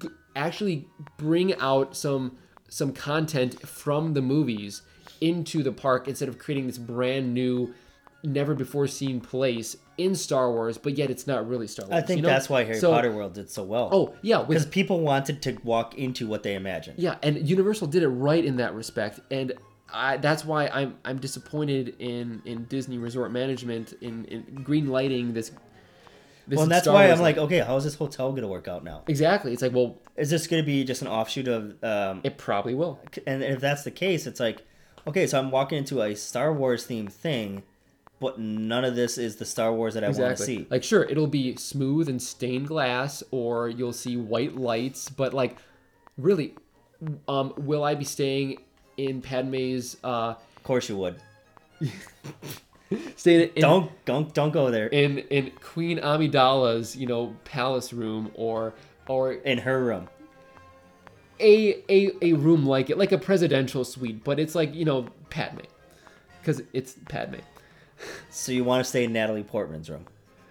[0.00, 0.86] g- actually
[1.16, 2.36] bring out some
[2.68, 4.82] some content from the movies
[5.20, 7.74] into the park instead of creating this brand new
[8.22, 12.06] never before seen place in Star Wars but yet it's not really Star Wars I
[12.06, 12.28] think you know?
[12.28, 13.88] that's why Harry So- Potter World did so well.
[13.92, 16.98] oh yeah because people wanted to walk into what they imagined.
[16.98, 19.52] yeah and Universal did it right in that respect and
[19.92, 25.32] I, that's why I'm I'm disappointed in in Disney Resort Management in, in green lighting
[25.32, 25.50] this
[26.46, 27.46] this well, and that's Star why Wars I'm like, land.
[27.46, 29.02] okay, how is this hotel gonna work out now?
[29.06, 31.82] exactly it's like well Is this gonna be just an offshoot of?
[31.84, 34.62] Um, it probably will and if that's the case, it's like,
[35.06, 37.62] okay, so I'm walking into a Star Wars themed thing,
[38.20, 40.66] but none of this is the Star Wars that I want to see.
[40.70, 45.08] Like, sure, it'll be smooth and stained glass, or you'll see white lights.
[45.08, 45.56] But like,
[46.16, 46.54] really,
[47.28, 48.58] um, will I be staying
[48.98, 51.16] in Padme's uh, Of course you would.
[53.16, 54.88] staying in Don't don't don't go there.
[54.88, 58.74] in in Queen Amidala's you know palace room or
[59.08, 60.08] or In her room.
[61.40, 65.06] a a a room like it, like a presidential suite, but it's like you know
[65.30, 65.60] Padme,
[66.40, 67.36] because it's Padme.
[68.30, 70.04] So you want to stay in Natalie Portman's room?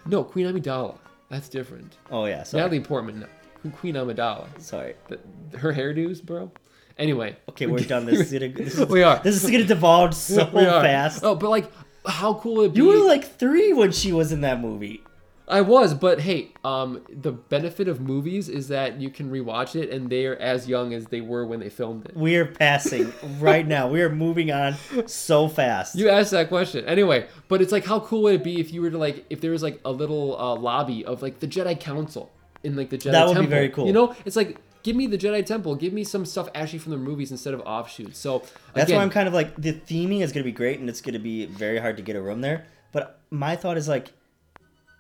[0.06, 0.98] No, Queen Amidala.
[1.30, 1.96] That's different.
[2.12, 2.62] Oh yeah, sorry.
[2.62, 3.70] Natalie Portman, no.
[3.72, 4.48] Queen Amidala.
[4.60, 4.96] Sorry.
[5.08, 5.20] The-
[5.58, 6.52] her hairdos, bro.
[6.98, 8.06] Anyway, Okay, we're done.
[8.06, 8.50] This is gonna.
[8.50, 9.20] This is, We are.
[9.24, 10.82] This is gonna devolve so we are.
[10.82, 11.24] fast.
[11.24, 11.72] Oh, but like,
[12.06, 12.80] how cool would it be?
[12.80, 15.04] You were like three when she was in that movie.
[15.50, 19.90] I was, but hey, um, the benefit of movies is that you can rewatch it,
[19.92, 22.18] and they're as young as they were when they filmed it.
[22.18, 23.88] We are passing right now.
[23.88, 24.76] We are moving on
[25.06, 25.96] so fast.
[25.96, 28.82] You asked that question anyway, but it's like, how cool would it be if you
[28.82, 31.80] were to like, if there was like a little uh, lobby of like the Jedi
[31.80, 32.30] Council
[32.64, 33.34] in like the Jedi Council.
[33.34, 33.88] That would be very cool.
[33.88, 34.58] You know, it's like.
[34.88, 35.76] Give me the Jedi Temple.
[35.76, 38.18] Give me some stuff actually from the movies instead of offshoots.
[38.18, 40.88] So That's again, why I'm kind of like the theming is gonna be great, and
[40.88, 42.68] it's gonna be very hard to get a room there.
[42.94, 44.14] But my thought is like,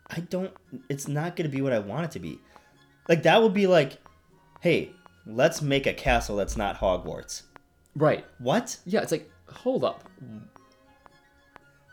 [0.09, 0.53] I don't.
[0.89, 2.37] It's not gonna be what I want it to be.
[3.07, 3.97] Like that would be like,
[4.59, 4.91] hey,
[5.25, 7.43] let's make a castle that's not Hogwarts.
[7.95, 8.25] right.
[8.39, 8.75] What?
[8.85, 10.03] Yeah, it's like, hold up.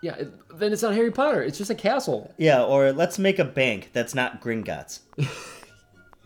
[0.02, 1.44] Yeah, it, then it's not Harry Potter.
[1.44, 2.34] It's just a castle.
[2.38, 4.98] Yeah, or let's make a bank that's not Gringotts.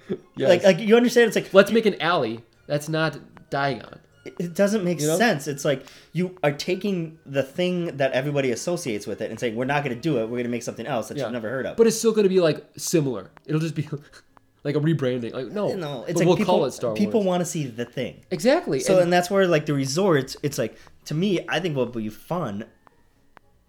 [0.36, 0.48] Yes.
[0.48, 1.26] Like, like you understand?
[1.28, 3.18] It's like let's make an alley that's not
[3.50, 3.98] Diagon.
[4.24, 5.16] it- doesn't make You know?
[5.18, 5.46] sense.
[5.48, 9.64] It's like you are taking the thing that everybody associates with it and saying we're
[9.64, 10.22] not going to do it.
[10.24, 11.24] We're going to make something else that Yeah.
[11.24, 11.76] you've never heard of.
[11.76, 13.30] But it's still going to be like similar.
[13.46, 13.88] It'll just be
[14.64, 15.32] like a rebranding.
[15.32, 17.26] Like no, no, it's like we'll people, call it Star people Wars.
[17.26, 18.24] want to see the thing.
[18.30, 18.80] exactly.
[18.80, 21.92] So and- and that's where like the resorts, it's like to me, I think what
[21.94, 22.64] would be fun.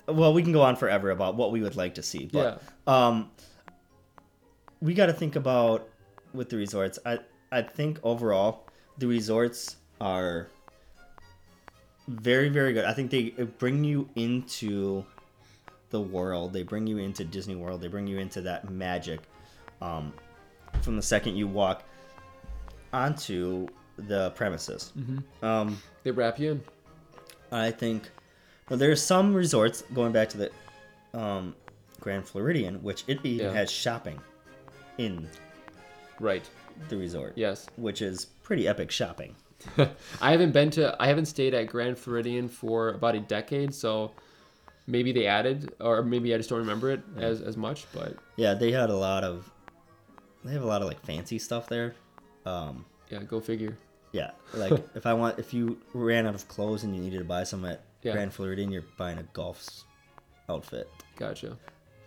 [0.08, 3.30] Well, we can go on forever about what we would like to see, but um,
[4.82, 5.89] we got to think about
[6.34, 7.00] with the resorts.
[7.06, 7.20] I
[7.52, 8.66] I think overall
[8.98, 10.48] the resorts are
[12.08, 12.86] very very good.
[12.86, 15.06] I think they bring you into
[15.90, 16.54] the world.
[16.54, 17.82] They bring you into Disney World.
[17.82, 19.22] They bring you into that magic.
[19.82, 20.14] Um,
[20.82, 21.84] from the second you walk
[22.94, 23.68] onto
[23.98, 24.94] the premises.
[25.42, 26.64] Um, They wrap you in.
[27.52, 28.10] I think
[28.70, 30.52] well, are some resorts going back to the
[31.20, 31.56] um,
[32.00, 33.54] Grand Floridian, which it even Yeah.
[33.54, 34.20] has shopping
[35.00, 35.28] in
[36.20, 36.48] Right.
[36.90, 37.34] the resort.
[37.36, 37.68] Yes.
[37.76, 39.36] which is pretty epic shopping.
[40.22, 40.96] I haven't been to.
[41.00, 44.12] I haven't stayed at Grand Floridian for about a decade, so
[44.88, 47.86] maybe they added, or maybe I just don't remember it as as much.
[47.94, 49.52] But Yeah, they had a lot of
[50.46, 51.94] they have a lot of like fancy stuff there.
[52.46, 53.78] Um, yeah, go figure.
[54.14, 57.26] yeah, like if I want if you ran out of clothes and you needed to
[57.26, 58.14] buy some at Yeah.
[58.14, 59.84] Grand Floridian, you're buying a golf
[60.48, 61.58] outfit Gotcha.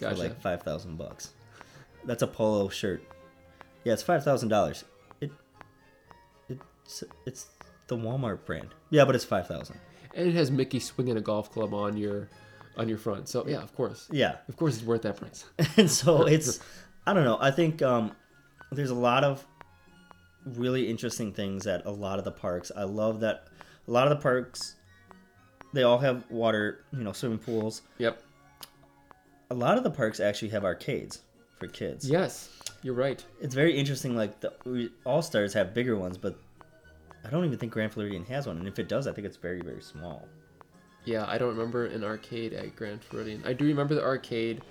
[0.01, 0.17] Gotcha.
[0.17, 1.33] for like five thousand bucks.
[2.07, 3.03] That's a polo shirt.
[3.85, 4.85] Yeah, it's five thousand dollars.
[5.21, 5.31] It
[6.85, 7.47] it's it's
[7.89, 8.69] the Walmart brand.
[8.91, 9.79] Yeah, but it's five thousand.
[10.15, 12.29] and it has Mickey swinging a golf club on your
[12.77, 13.29] on your front.
[13.29, 14.09] So yeah, of course.
[14.11, 15.45] Yeah, Of course, it's worth that price.
[15.77, 16.61] and so it's
[17.07, 17.39] I don't know.
[17.41, 18.13] I think um,
[18.71, 19.45] there's a lot of
[20.45, 22.73] really interesting things at a lot of the parks.
[22.77, 23.49] I love that
[23.87, 24.77] a lot of the parks
[25.73, 27.83] they all have water, you know, swimming pools.
[27.99, 28.23] Yep.
[29.51, 31.21] A lot of the parks actually have arcades
[31.59, 32.09] for kids.
[32.09, 32.49] Yes,
[32.83, 33.25] you're right.
[33.41, 34.17] It's very interesting.
[34.17, 36.37] Like the All Stars have bigger ones, but
[37.25, 38.59] I don't even think Grand Floridian has one.
[38.59, 40.27] And if it does, I think it's very very small.
[41.05, 43.43] Yeah, I don't remember an arcade at Grand Floridian.
[43.45, 44.63] I do remember the arcade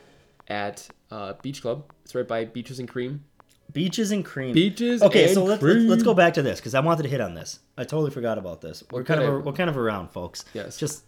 [0.47, 1.84] at uh, Beach Club.
[2.03, 3.24] It's right by Beaches and Cream.
[3.74, 4.53] Beaches and cream.
[4.53, 5.88] Beaches Okay, and so let's, let's cream.
[5.88, 7.59] let's go back to this because I wanted to hit on this.
[7.78, 8.84] I totally forgot about this.
[8.91, 9.45] We're kind of Okay.
[9.45, 10.43] we're kind of around, folks.
[10.53, 10.76] Yes.
[10.78, 11.03] Just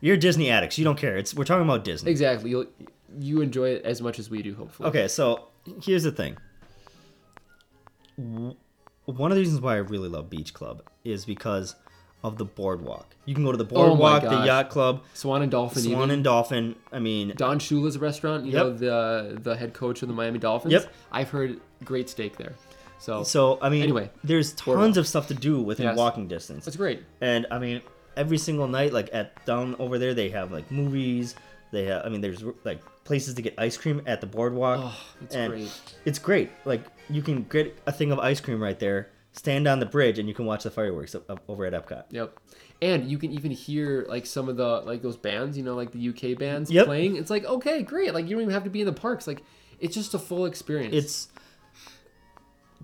[0.00, 0.78] you're Disney addicts.
[0.78, 1.16] You don't care.
[1.16, 2.10] It's we're talking about Disney.
[2.10, 2.50] Exactly.
[2.50, 2.68] You
[3.20, 4.88] you enjoy it as much as we do, hopefully.
[4.88, 5.48] Okay, so
[5.80, 6.36] here's the thing.
[8.18, 11.76] One of the reasons why I really love Beach Club is because
[12.24, 13.14] of the boardwalk.
[13.26, 15.82] You can go to the Oh boardwalk, the yacht club, Swan and Dolphin.
[15.82, 16.10] Swan even.
[16.10, 16.74] and Dolphin.
[16.92, 18.44] I mean, Don Shula's restaurant.
[18.44, 18.62] You Yep.
[18.64, 20.72] know the the head coach of the Miami Dolphins.
[20.72, 20.92] Yep.
[21.12, 22.54] I've heard great steak there.
[22.98, 24.86] So, so I mean, Anyway, there's boardwalk.
[24.86, 25.96] tons of stuff to do within Yes.
[25.96, 26.64] walking distance.
[26.64, 27.04] that's great.
[27.20, 27.80] And I mean,
[28.16, 31.36] every single night, like at down over there, they have like movies.
[31.70, 34.80] They have, I mean, there's like places to get ice cream at the boardwalk.
[34.82, 35.70] Oh, it's and great.
[36.04, 36.50] It's great.
[36.64, 40.18] Like you can get a thing of ice cream right there, stand on the bridge,
[40.18, 42.04] and you can watch the fireworks up, up over at Epcot.
[42.10, 42.36] Yep.
[42.80, 45.90] And you can even hear like some of the like those bands, you know, like
[45.92, 46.86] the UK bands Yep.
[46.86, 47.16] playing.
[47.16, 48.14] It's like okay, great.
[48.14, 49.26] Like you don't even have to be in the parks.
[49.26, 49.42] Like
[49.80, 50.94] it's just a full experience.
[50.94, 51.28] It's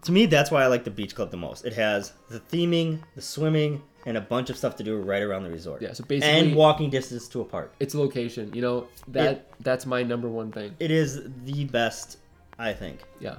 [0.02, 1.64] to me that's why I like the beach club the most.
[1.64, 5.44] It has the theming, the swimming, and a bunch of stuff to do right around
[5.44, 5.80] the resort.
[5.80, 7.72] Yeah, so basically- and walking distance to a park.
[7.80, 8.52] it's location.
[8.52, 10.74] You know that that's my number one thing.
[10.80, 12.18] It is the best,
[12.58, 13.00] I think.
[13.20, 13.36] Yeah,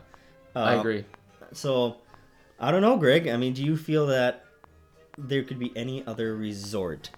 [0.56, 1.04] I Um, agree.
[1.54, 1.98] So,
[2.60, 3.28] I don't know, Greg.
[3.28, 4.46] I mean, do you feel that
[5.18, 7.10] there could be any other resort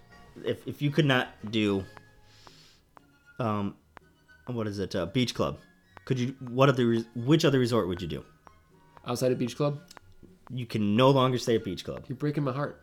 [0.44, 1.84] if if you could not do
[3.40, 3.74] um
[4.46, 4.94] what is it?
[4.94, 5.58] Uh, beach club.
[6.04, 8.24] Could you what other which other resort would you do?
[9.06, 9.80] Outside of Beach Club,
[10.50, 12.04] You can no longer stay at beach club.
[12.08, 12.80] you're breaking my heart.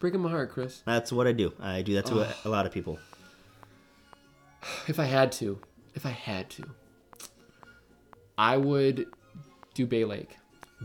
[0.00, 0.82] Breaking my heart, Chris.
[0.84, 1.52] That's what I do.
[1.60, 2.98] I do that to a, a lot of people.
[4.88, 5.58] If I had to,
[5.94, 6.64] if I had to,
[8.38, 9.06] I would
[9.74, 10.36] do Bay Lake.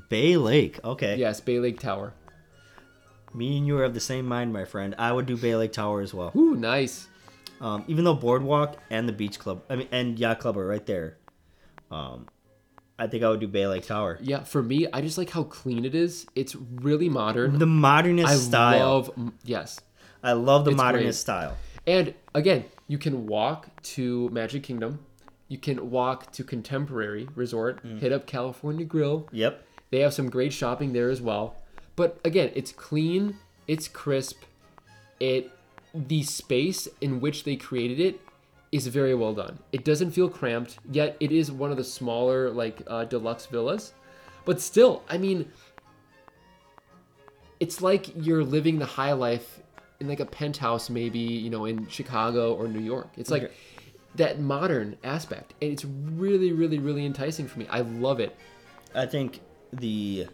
[0.09, 0.79] Bay Lake.
[0.83, 1.17] Okay.
[1.17, 2.13] Yes, Bay Lake Tower.
[3.33, 4.95] Me and you are of the same mind, my friend.
[4.97, 6.31] I would do Bay Lake Tower as well.
[6.35, 7.07] Ooh, nice.
[7.61, 10.85] Um, even though Boardwalk and the Beach Club, I mean, and Yacht Club are right
[10.85, 11.17] there.
[11.91, 12.27] Um,
[12.97, 14.17] I think I would do Bay Lake Tower.
[14.21, 16.25] Yeah, for me, I just like how clean it is.
[16.35, 17.59] It's really modern.
[17.59, 18.79] The modernist I style.
[18.79, 19.79] love yes.
[20.23, 21.33] I love the It's modernist great.
[21.33, 21.57] style.
[21.87, 24.99] And again, you can walk to Magic Kingdom.
[25.49, 27.99] You can walk to Contemporary Resort, Mm.
[27.99, 29.27] hit up California Grill.
[29.33, 29.65] Yep.
[29.89, 31.55] They have some great shopping there as well.
[31.97, 33.35] But again, it's clean,
[33.67, 34.43] it's crisp.
[35.19, 35.51] It
[35.93, 38.21] the space in which they created it
[38.71, 39.57] is very well done.
[39.71, 43.93] It doesn't feel cramped, yet it is one of the smaller like uh, deluxe villas.
[44.45, 45.47] But still, I mean,
[47.59, 49.59] it's like you're living the high life
[49.99, 53.09] in like a penthouse, maybe you know, in Chicago or New York.
[53.17, 53.53] It's like Okay.
[54.16, 57.68] That modern aspect, and it's really, really, really enticing for me.
[57.70, 58.36] I love it.
[58.95, 59.41] I think
[59.72, 60.28] the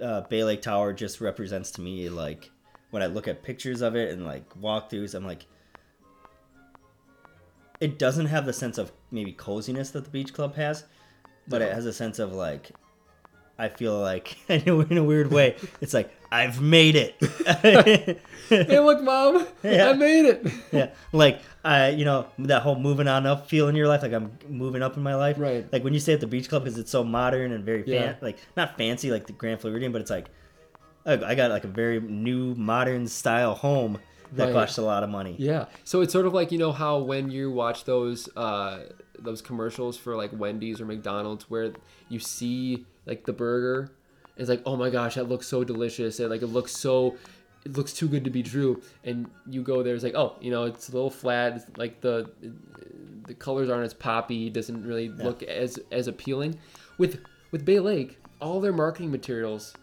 [0.00, 2.50] uh, Bay Lake Tower just represents to me like
[2.90, 5.46] when I look at pictures of it and like walkthroughs, I'm like,
[7.80, 10.84] it doesn't have the sense of maybe coziness that the beach club has,
[11.48, 12.70] but it has a sense of like,
[13.58, 17.14] I feel like in a weird way, it's like I've made it.
[18.48, 19.90] hey, look, mom, Yeah.
[19.90, 20.46] I made it.
[20.72, 24.12] yeah, like I, you know, that whole moving on up feel in your life, like
[24.12, 25.36] I'm moving up in my life.
[25.38, 25.70] Right.
[25.72, 27.92] Like when you stay at the beach club because it's so modern and very fan,
[27.92, 28.14] Yeah.
[28.20, 30.26] like not fancy like the Grand Floridian, but it's like
[31.04, 33.98] I I got like a very new modern style home,
[34.32, 34.52] that Right.
[34.52, 35.36] costs a lot of money.
[35.38, 35.66] Yeah.
[35.84, 38.80] So it's sort of like you know how when you watch those uh,
[39.18, 41.72] those commercials for like Wendy's or McDonald's where
[42.08, 43.92] you see like the burger,
[44.36, 47.16] it's like oh my gosh that looks so delicious and like it looks so
[47.64, 50.50] it looks too good to be true and you go there it's like oh you
[50.50, 52.30] know it's a little flat it's like the
[53.26, 56.56] the colors aren't as poppy doesn't really look as as appealing
[56.98, 57.20] with
[57.50, 59.74] with Bay Lake all their marketing materials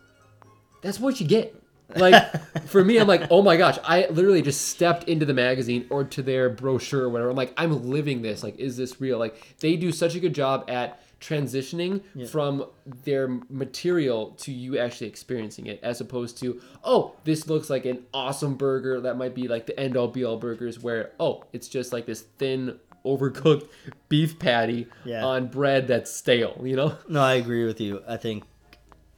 [0.84, 1.60] that's what you get.
[1.96, 2.32] Like
[2.68, 6.04] for me, I'm like, oh my gosh, I literally just stepped into the magazine or
[6.04, 7.32] to their brochure or whatever.
[7.32, 8.44] I'm like, I'm living this.
[8.44, 9.18] Like, is this real?
[9.18, 12.66] Like, they do such a good job at transitioning from
[13.06, 18.04] their material to you actually experiencing it, as opposed to, oh, this looks like an
[18.14, 21.68] awesome burger that might be like the end all be all burgers, where oh, it's
[21.68, 23.68] just like this thin, overcooked
[24.10, 25.26] beef patty Yeah.
[25.26, 26.60] on bread that's stale.
[26.64, 26.98] You know?
[27.08, 28.02] No, I agree with you.
[28.08, 28.44] I think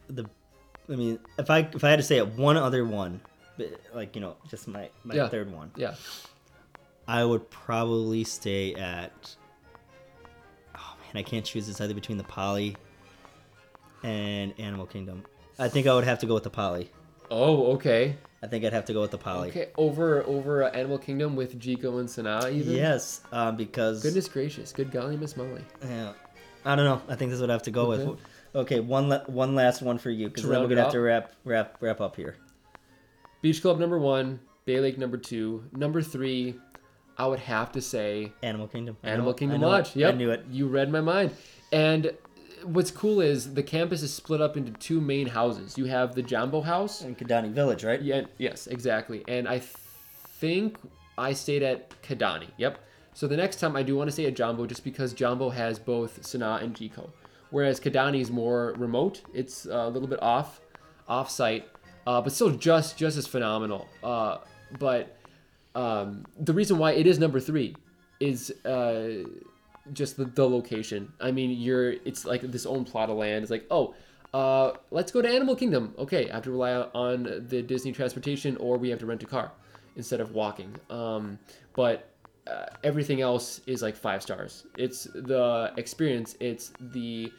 [0.08, 0.24] the,
[0.88, 3.20] I mean, if I if I had to say it, one other one,
[3.94, 5.28] like you know, just my my Yeah.
[5.28, 5.94] third one, Yeah.
[7.08, 9.36] I would probably stay at.
[11.14, 11.68] Man, I can't choose.
[11.68, 12.76] It's either between the Poly
[14.02, 15.24] and Animal Kingdom.
[15.58, 16.90] I think I would have to go with the Poly.
[17.30, 18.16] Oh, okay.
[18.42, 19.48] I think I'd have to go with the Poly.
[19.48, 22.72] Okay, over over uh, Animal Kingdom with Jiko and Sanaa even.
[22.74, 25.62] Yes, um, because Goodness gracious, good golly, Miss Molly.
[25.82, 26.12] Yeah.
[26.64, 27.00] I don't know.
[27.08, 28.04] I think this would have to go Okay.
[28.04, 28.20] with.
[28.54, 31.32] Okay, one la- one last one for you because then we're gonna have to wrap
[31.44, 32.36] wrap wrap up here.
[33.42, 36.54] Beach Club number one, Bay Lake number two, number three.
[37.18, 38.96] I would have to say Animal Kingdom.
[39.02, 39.88] Animal Kingdom I Lodge.
[39.90, 39.96] it.
[39.96, 40.44] Yep, I knew it.
[40.50, 41.30] You read my mind.
[41.72, 42.12] And
[42.64, 45.78] what's cool is the campus is split up into two main houses.
[45.78, 47.00] You have the Jambo House.
[47.02, 48.00] and Kidani Village, right?
[48.02, 49.24] Yeah, yes, exactly.
[49.28, 50.78] And I think
[51.16, 52.48] I stayed at Kidani.
[52.58, 52.78] Yep.
[53.14, 55.78] So the next time I do want to stay at Jambo just because Jambo has
[55.78, 57.10] both Sanaa and Jiko.
[57.50, 59.22] Whereas Kidani is more remote.
[59.32, 60.60] It's a little bit off
[61.08, 61.66] off site.
[62.06, 63.88] Uh, but still just just as phenomenal.
[64.04, 64.38] Uh,
[64.78, 65.15] but
[65.76, 67.76] um, the reason why it is number three
[68.18, 69.08] is uh,
[69.92, 71.12] just the, the location.
[71.20, 73.42] I mean, you're it's like this own plot of land.
[73.42, 73.94] It's like, oh,
[74.32, 75.94] uh, let's go to Animal Kingdom.
[75.98, 79.26] Okay, I have to rely on the Disney transportation, or we have to rent a
[79.26, 79.52] car
[79.96, 80.74] instead of walking.
[80.88, 81.38] Um,
[81.74, 82.08] but
[82.46, 84.64] uh, everything else is like five stars.
[84.78, 86.36] It's the experience.
[86.40, 87.30] It's the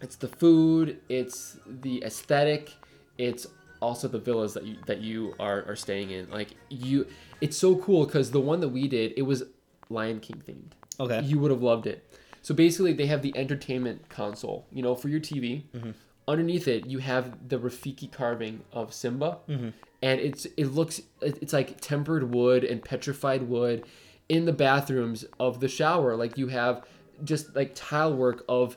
[0.00, 1.00] it's the food.
[1.08, 2.72] It's the aesthetic.
[3.18, 3.48] It's
[3.84, 6.30] also the villas that you that you are, are staying in.
[6.30, 7.06] Like you,
[7.40, 9.44] it's so cool because the one that we did, it was
[9.90, 10.72] Lion King themed.
[11.00, 11.24] Okay.
[11.26, 12.08] You would have loved it.
[12.42, 15.62] So basically, they have the entertainment console, you know, for your TV.
[15.74, 15.90] Mm-hmm.
[16.26, 19.70] Underneath it, you have the Rafiki carving of Simba, mm-hmm.
[20.02, 23.84] and it's it looks it's like tempered wood and petrified wood
[24.28, 26.16] in the bathrooms of the shower.
[26.16, 26.84] Like you have
[27.22, 28.76] just like tile work of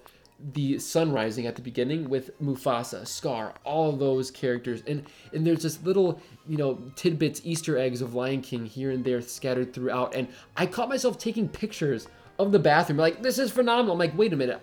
[0.54, 5.62] the sun rising at the beginning with Mufasa, Scar, all those characters, and and there's
[5.62, 10.16] just little you know tidbits, Easter eggs of Lion King here and there scattered throughout.
[10.16, 12.08] And I caught myself taking pictures
[12.40, 13.94] of the bathroom, like this is phenomenal.
[13.94, 14.62] I'm like, wait a minute,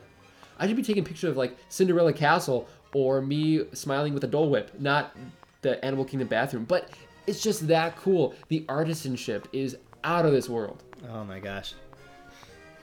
[0.58, 4.50] I should be taking pictures of like Cinderella Castle or me smiling with a Dole
[4.50, 5.16] Whip, not
[5.62, 6.64] the Animal Kingdom bathroom.
[6.64, 6.90] But
[7.26, 8.34] it's just that cool.
[8.48, 10.84] The artisanship is out of this world.
[11.10, 11.74] Oh my gosh.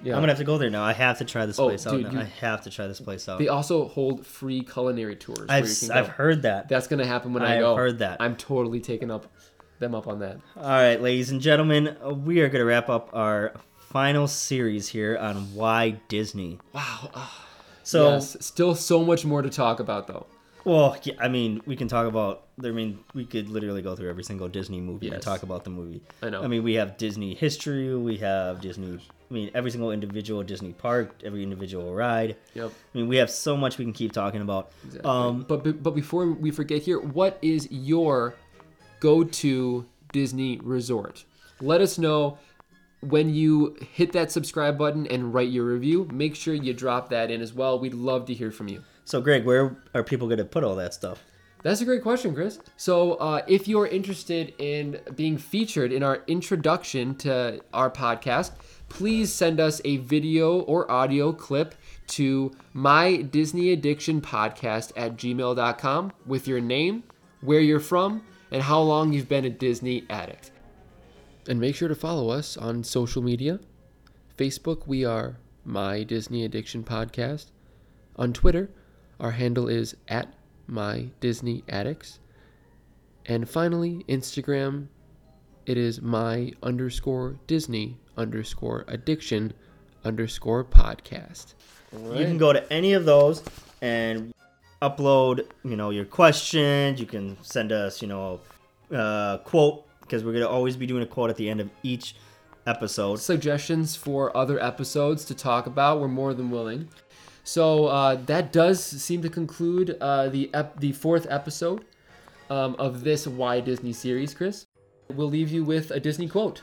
[0.03, 0.15] Yeah.
[0.15, 0.83] I'm gonna have to go there now.
[0.83, 1.91] I have to try this Oh, place out.
[1.91, 2.11] dude, now.
[2.11, 3.39] you- I have to try this place out.
[3.39, 5.45] They also hold free culinary tours.
[5.49, 5.91] I've you can.
[5.91, 6.69] I've heard that.
[6.69, 7.65] That's gonna happen when I, go.
[7.65, 8.17] I have heard that.
[8.19, 9.27] I'm totally taking up
[9.79, 10.37] them up on that.
[10.57, 15.17] All right, ladies and gentlemen, uh, we are gonna wrap up our final series here
[15.17, 16.59] on why Disney.
[16.73, 17.09] Wow.
[17.13, 17.45] ah,
[17.83, 18.37] So, yes.
[18.39, 20.25] Still so much more to talk about though.
[20.65, 22.43] well, yeah, I mean, we can talk about.
[22.63, 25.71] I mean, we could literally go through every single Disney movie and talk about the
[25.71, 26.01] movie.
[26.21, 26.43] I know.
[26.43, 27.95] I mean, we have Disney history.
[27.95, 28.99] We have Disney.
[29.31, 32.35] I mean, every single individual Disney park, every individual ride.
[32.53, 32.69] Yep.
[32.69, 34.73] I mean, we have so much we can keep talking about.
[34.83, 35.09] Exactly.
[35.09, 38.35] Um, but but before we forget here, what is your
[38.99, 41.23] go-to Disney resort?
[41.61, 42.39] Let us know
[42.99, 46.09] when you hit that subscribe button and write your review.
[46.11, 47.79] Make sure you drop that in as well.
[47.79, 48.83] We'd love to hear from you.
[49.05, 51.23] so, Greg, where are people gonna put all that stuff?
[51.63, 52.59] That's a great question, Chris.
[52.75, 58.51] So, uh, if you're interested in being featured in our introduction to our podcast,
[58.91, 61.75] please send us a video or audio clip
[62.07, 67.03] to my Disney Addiction Podcast at gmail.com with your name,
[67.39, 68.21] where you're from,
[68.51, 70.51] and how long you've been a Disney addict.
[71.47, 73.61] And make sure to follow us on social media.
[74.37, 77.45] Facebook, we are My Disney Addiction Podcast.
[78.17, 78.69] On Twitter,
[79.21, 80.33] our handle is at
[80.67, 82.19] My Disney Addicts.
[83.25, 84.87] And finally, Instagram,
[85.65, 89.53] it is My underscore Disney underscore addiction
[90.03, 91.53] underscore podcast.
[91.93, 93.43] You can go to any of those
[93.81, 94.33] and
[94.81, 96.99] upload, you know, your questions.
[96.99, 98.39] You can send us, you know,
[98.93, 102.15] uh, quote because we're gonna always be doing a quote at the end of each
[102.67, 103.17] episode.
[103.17, 106.89] Suggestions for other episodes to talk about, we're more than willing.
[107.43, 111.85] So uh, that does seem to conclude uh, the ep- the fourth episode
[112.49, 114.67] um, of this Why Disney series, Chris.
[115.09, 116.61] We'll leave you with a Disney quote.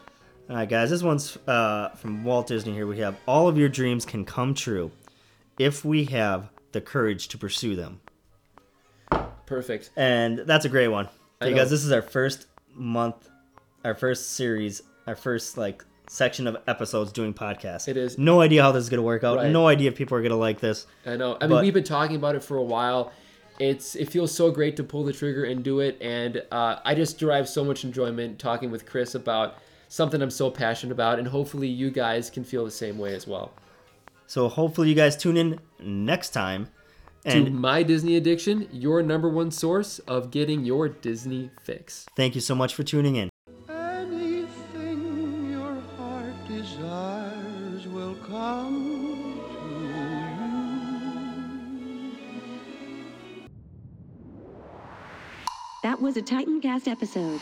[0.50, 2.72] All right, guys, this one's uh, from Walt Disney.
[2.72, 4.90] Here we have all of your dreams can come true
[5.58, 8.00] if we have the courage to pursue them.
[9.44, 9.90] Perfect.
[9.96, 13.28] And that's a great one because this is our first month,
[13.84, 17.86] our first series, our first like section of episodes doing podcasts.
[17.86, 18.16] It is.
[18.16, 19.36] No idea how this is gonna work out.
[19.36, 19.50] Right.
[19.50, 20.86] No idea if people are gonna like this.
[21.04, 21.36] I know.
[21.40, 23.12] I mean, But- we've been talking about it for a while.
[23.58, 26.94] It's it feels so great to pull the trigger and do it, and uh, I
[26.94, 29.58] just derive so much enjoyment talking with Chris about
[29.88, 33.26] something I'm so passionate about, and hopefully you guys can feel the same way as
[33.26, 33.52] well.
[34.26, 36.68] So hopefully you guys tune in next time.
[37.24, 42.06] to And My Disney Addiction, your number one source of getting your Disney fix.
[42.14, 43.30] thank you so much for tuning in.
[43.68, 48.84] Anything your heart desires will come.
[55.82, 57.40] That was a Titancast episode.